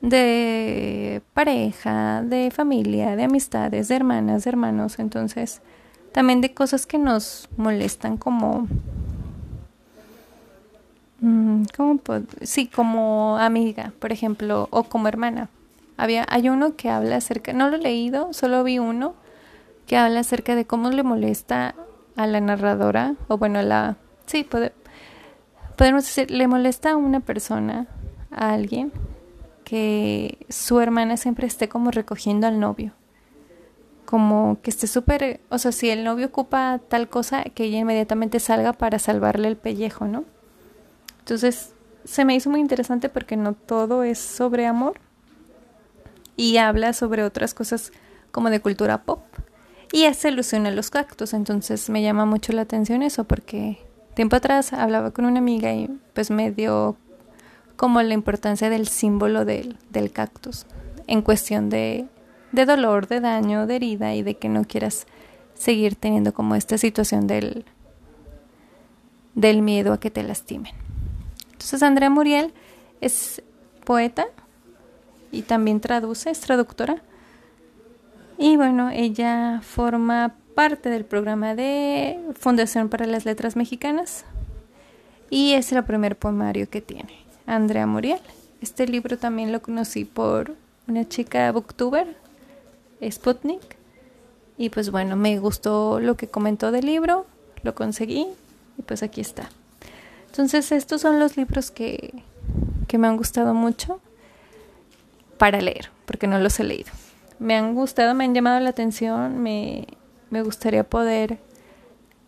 de 0.00 1.22
pareja, 1.34 2.22
de 2.22 2.52
familia, 2.52 3.16
de 3.16 3.24
amistades, 3.24 3.88
de 3.88 3.96
hermanas, 3.96 4.44
de 4.44 4.50
hermanos, 4.50 4.98
entonces 4.98 5.60
también 6.12 6.40
de 6.40 6.54
cosas 6.54 6.86
que 6.86 6.98
nos 6.98 7.48
molestan 7.56 8.16
como 8.16 8.68
mm, 11.20 11.64
¿cómo 11.76 12.00
sí, 12.42 12.68
como 12.68 13.36
amiga, 13.38 13.92
por 13.98 14.12
ejemplo, 14.12 14.68
o 14.70 14.84
como 14.84 15.08
hermana. 15.08 15.48
Había 15.98 16.24
hay 16.28 16.48
uno 16.48 16.76
que 16.76 16.88
habla 16.88 17.16
acerca, 17.16 17.52
no 17.52 17.68
lo 17.68 17.76
he 17.76 17.80
leído, 17.80 18.32
solo 18.32 18.62
vi 18.62 18.78
uno 18.78 19.16
que 19.86 19.96
habla 19.96 20.20
acerca 20.20 20.54
de 20.54 20.64
cómo 20.64 20.90
le 20.90 21.02
molesta 21.02 21.74
a 22.14 22.26
la 22.28 22.40
narradora 22.40 23.16
o 23.26 23.36
bueno, 23.36 23.58
a 23.58 23.62
la 23.62 23.96
sí, 24.24 24.46
podemos 25.76 26.04
decir, 26.04 26.30
le 26.30 26.46
molesta 26.46 26.92
a 26.92 26.96
una 26.96 27.18
persona, 27.18 27.88
a 28.30 28.52
alguien 28.52 28.92
que 29.64 30.46
su 30.48 30.78
hermana 30.78 31.16
siempre 31.16 31.48
esté 31.48 31.68
como 31.68 31.90
recogiendo 31.90 32.46
al 32.46 32.60
novio. 32.60 32.92
Como 34.04 34.58
que 34.62 34.70
esté 34.70 34.86
súper, 34.86 35.40
o 35.50 35.58
sea, 35.58 35.72
si 35.72 35.90
el 35.90 36.04
novio 36.04 36.28
ocupa 36.28 36.80
tal 36.88 37.08
cosa, 37.08 37.42
que 37.42 37.64
ella 37.64 37.78
inmediatamente 37.78 38.40
salga 38.40 38.72
para 38.72 38.98
salvarle 38.98 39.48
el 39.48 39.56
pellejo, 39.56 40.06
¿no? 40.06 40.24
Entonces, 41.18 41.74
se 42.04 42.24
me 42.24 42.34
hizo 42.34 42.48
muy 42.50 42.60
interesante 42.60 43.08
porque 43.08 43.36
no 43.36 43.52
todo 43.52 44.04
es 44.04 44.18
sobre 44.18 44.66
amor 44.66 45.00
y 46.38 46.56
habla 46.56 46.94
sobre 46.94 47.24
otras 47.24 47.52
cosas 47.52 47.92
como 48.30 48.48
de 48.48 48.60
cultura 48.60 49.02
pop 49.02 49.20
y 49.92 50.04
hace 50.04 50.28
alusión 50.28 50.66
a 50.66 50.70
los 50.70 50.88
cactus, 50.88 51.34
entonces 51.34 51.90
me 51.90 52.00
llama 52.00 52.24
mucho 52.24 52.52
la 52.52 52.62
atención 52.62 53.02
eso 53.02 53.24
porque 53.24 53.78
tiempo 54.14 54.36
atrás 54.36 54.72
hablaba 54.72 55.10
con 55.10 55.24
una 55.24 55.40
amiga 55.40 55.74
y 55.74 55.90
pues 56.14 56.30
me 56.30 56.52
dio 56.52 56.96
como 57.76 58.00
la 58.02 58.14
importancia 58.14 58.70
del 58.70 58.86
símbolo 58.86 59.44
del, 59.44 59.76
del 59.90 60.12
cactus 60.12 60.64
en 61.08 61.22
cuestión 61.22 61.70
de, 61.70 62.06
de 62.52 62.66
dolor, 62.66 63.08
de 63.08 63.20
daño, 63.20 63.66
de 63.66 63.76
herida 63.76 64.14
y 64.14 64.22
de 64.22 64.36
que 64.36 64.48
no 64.48 64.64
quieras 64.64 65.06
seguir 65.54 65.96
teniendo 65.96 66.32
como 66.32 66.54
esta 66.54 66.78
situación 66.78 67.26
del, 67.26 67.64
del 69.34 69.62
miedo 69.62 69.92
a 69.92 69.98
que 69.98 70.10
te 70.12 70.22
lastimen. 70.22 70.72
Entonces 71.50 71.82
Andrea 71.82 72.10
Muriel 72.10 72.52
es 73.00 73.42
poeta 73.84 74.26
y 75.30 75.42
también 75.42 75.80
traduce, 75.80 76.30
es 76.30 76.40
traductora. 76.40 77.02
Y 78.38 78.56
bueno, 78.56 78.90
ella 78.90 79.60
forma 79.62 80.34
parte 80.54 80.90
del 80.90 81.04
programa 81.04 81.54
de 81.54 82.18
Fundación 82.38 82.88
para 82.88 83.06
las 83.06 83.24
Letras 83.24 83.56
Mexicanas 83.56 84.24
y 85.30 85.52
es 85.52 85.72
el 85.72 85.84
primer 85.84 86.16
poemario 86.16 86.68
que 86.68 86.80
tiene. 86.80 87.18
Andrea 87.46 87.86
Muriel. 87.86 88.20
Este 88.60 88.86
libro 88.86 89.18
también 89.18 89.52
lo 89.52 89.62
conocí 89.62 90.04
por 90.04 90.54
una 90.86 91.08
chica 91.08 91.50
booktuber, 91.52 92.16
Sputnik. 93.08 93.76
Y 94.56 94.70
pues 94.70 94.90
bueno, 94.90 95.16
me 95.16 95.38
gustó 95.38 96.00
lo 96.00 96.16
que 96.16 96.26
comentó 96.26 96.72
del 96.72 96.86
libro, 96.86 97.26
lo 97.62 97.74
conseguí 97.74 98.26
y 98.76 98.82
pues 98.82 99.02
aquí 99.02 99.20
está. 99.20 99.48
Entonces 100.26 100.72
estos 100.72 101.00
son 101.00 101.20
los 101.20 101.36
libros 101.36 101.70
que, 101.70 102.22
que 102.88 102.98
me 102.98 103.06
han 103.06 103.16
gustado 103.16 103.54
mucho 103.54 104.00
para 105.38 105.60
leer, 105.60 105.90
porque 106.04 106.26
no 106.26 106.38
los 106.38 106.58
he 106.60 106.64
leído. 106.64 106.90
Me 107.38 107.56
han 107.56 107.74
gustado, 107.74 108.14
me 108.14 108.24
han 108.24 108.34
llamado 108.34 108.60
la 108.60 108.70
atención, 108.70 109.38
me, 109.38 109.86
me 110.30 110.42
gustaría 110.42 110.84
poder 110.84 111.38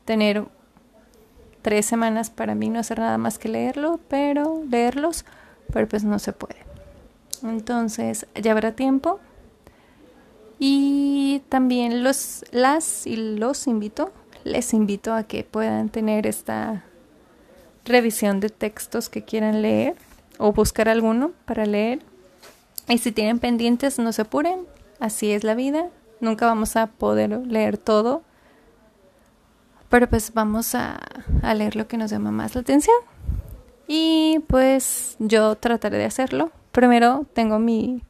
tener 0.05 0.45
tres 1.63 1.87
semanas 1.87 2.31
para 2.31 2.55
mí 2.55 2.69
no 2.71 2.81
hacer 2.81 3.01
nada 3.01 3.19
más 3.19 3.39
que 3.39 3.49
leerlo, 3.49 4.01
pero 4.09 4.63
leerlos, 4.69 5.25
pero 5.73 5.87
pues 5.89 6.05
no 6.05 6.19
se 6.19 6.33
puede. 6.33 6.65
Entonces 7.43 8.27
ya 8.35 8.53
habrá 8.53 8.73
tiempo. 8.73 9.21
Y 10.59 11.43
también 11.49 12.05
los 12.05 12.45
las 12.51 13.07
y 13.07 13.17
los 13.17 13.67
invito, 13.67 14.13
les 14.45 14.75
invito 14.75 15.15
a 15.15 15.23
que 15.25 15.43
puedan 15.43 15.89
tener 15.89 16.27
esta 16.27 16.85
revisión 17.85 18.41
de 18.41 18.51
textos 18.51 19.09
que 19.09 19.25
quieran 19.25 19.63
leer 19.63 19.97
o 20.39 20.53
buscar 20.53 20.89
alguno 20.89 21.33
para 21.47 21.65
leer. 21.65 22.01
Y 22.91 22.99
si 22.99 23.13
tienen 23.13 23.39
pendientes, 23.39 23.99
no 23.99 24.13
se 24.13 24.23
apuren, 24.23 24.67
así 24.99 25.33
es 25.33 25.45
la 25.45 25.55
vida. 25.55 25.89
Nunca 26.21 26.45
vamos 26.45 26.77
a 26.77 26.89
poder 26.89 27.31
leer 27.47 27.79
todo 27.79 28.23
pero 29.91 30.09
pues 30.09 30.33
vamos 30.33 30.75
a, 30.75 30.99
leer 31.43 31.77
lo 31.77 31.87
que 31.89 31.99
nos 31.99 32.11
llama 32.11 32.31
más 32.31 32.55
la 32.55 32.63
atención. 32.63 32.97
Y 33.89 34.39
pues 34.47 35.17
yo 35.19 35.57
trataré 35.57 35.99
de 35.99 36.05
hacerlo. 36.05 36.53
Primero 36.73 37.27
tengo 37.35 37.59
mi... 37.59 38.03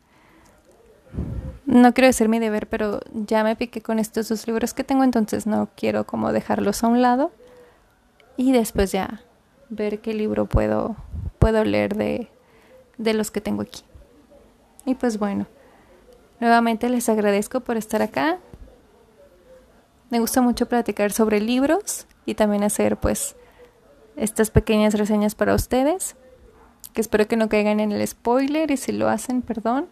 No 1.65 1.95
quiero 1.95 2.09
decir 2.09 2.29
mi 2.29 2.39
deber, 2.39 2.69
pero 2.69 3.01
ya 3.13 3.43
me 3.45 3.57
piqué 3.57 3.81
con 3.81 3.99
estos 3.99 4.29
dos 4.29 4.47
libros 4.47 4.75
que 4.75 4.85
tengo, 4.85 5.05
entonces 5.05 5.47
no 5.47 5.71
quiero 5.75 6.05
como 6.05 6.33
dejarlos 6.33 6.85
a 6.85 6.89
un 6.89 7.01
lado. 7.01 7.33
Y 8.37 8.53
después 8.53 8.93
ya 8.93 9.23
ver 9.71 10.01
qué 10.01 10.13
libro 10.13 10.47
puedo, 10.47 10.97
puedo 11.39 11.65
leer 11.65 11.97
de, 11.97 12.29
de 12.99 13.15
los 13.15 13.31
que 13.31 13.41
tengo 13.41 13.63
aquí. 13.63 13.83
Y 14.85 14.95
pues 14.95 15.19
bueno, 15.19 15.47
nuevamente 16.41 16.89
les 16.89 17.09
agradezco 17.09 17.61
por 17.61 17.77
estar 17.77 18.03
acá. 18.03 18.39
Me 20.11 20.21
gusta 20.21 20.41
mucho 20.41 20.67
platicar 20.67 21.13
sobre 21.13 21.41
libros 21.41 22.07
y 22.27 22.35
también 22.35 22.65
hacer 22.65 22.97
pues 22.97 23.37
estas 24.17 24.51
pequeñas 24.51 24.95
reseñas 24.95 25.35
para 25.35 25.55
ustedes, 25.55 26.17
que 26.93 27.01
espero 27.01 27.29
que 27.29 27.37
no 27.37 27.49
caigan 27.49 27.81
en 27.81 27.93
el 27.93 28.07
spoiler 28.07 28.71
y 28.71 28.77
si 28.77 28.93
lo 28.93 29.09
hacen, 29.09 29.43
perdón. 29.43 29.89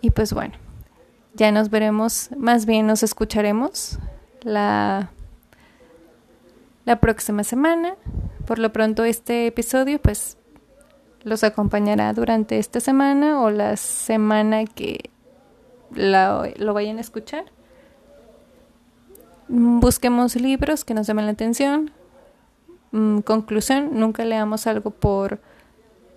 Y 0.00 0.10
pues 0.10 0.32
bueno, 0.32 0.54
ya 1.34 1.52
nos 1.52 1.70
veremos, 1.70 2.30
más 2.36 2.66
bien 2.66 2.86
nos 2.86 3.02
escucharemos 3.02 3.98
la, 4.42 5.10
la 6.84 7.00
próxima 7.00 7.44
semana. 7.44 7.94
Por 8.46 8.58
lo 8.58 8.72
pronto 8.72 9.04
este 9.04 9.46
episodio 9.46 10.00
pues 10.00 10.36
los 11.24 11.44
acompañará 11.44 12.12
durante 12.12 12.58
esta 12.58 12.80
semana 12.80 13.40
o 13.42 13.50
la 13.50 13.76
semana 13.76 14.64
que 14.64 15.10
lo 15.90 16.74
vayan 16.74 16.98
a 16.98 17.00
escuchar. 17.00 17.44
Mm, 19.48 19.80
busquemos 19.80 20.36
libros 20.36 20.84
que 20.84 20.94
nos 20.94 21.06
llamen 21.06 21.26
la 21.26 21.32
atención. 21.32 21.90
Mm, 22.92 23.20
conclusión, 23.20 23.90
nunca 23.92 24.24
leamos 24.24 24.66
algo 24.66 24.90
por 24.90 25.40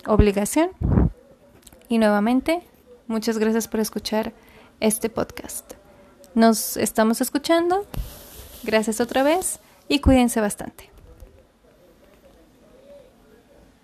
obligación. 0.06 0.70
Y 1.88 1.98
nuevamente, 1.98 2.62
muchas 3.06 3.38
gracias 3.38 3.68
por 3.68 3.80
escuchar 3.80 4.32
este 4.80 5.08
podcast. 5.08 5.74
Nos 6.34 6.76
estamos 6.76 7.20
escuchando. 7.20 7.86
Gracias 8.62 9.00
otra 9.00 9.22
vez 9.22 9.60
y 9.88 10.00
cuídense 10.00 10.40
bastante. 10.40 10.95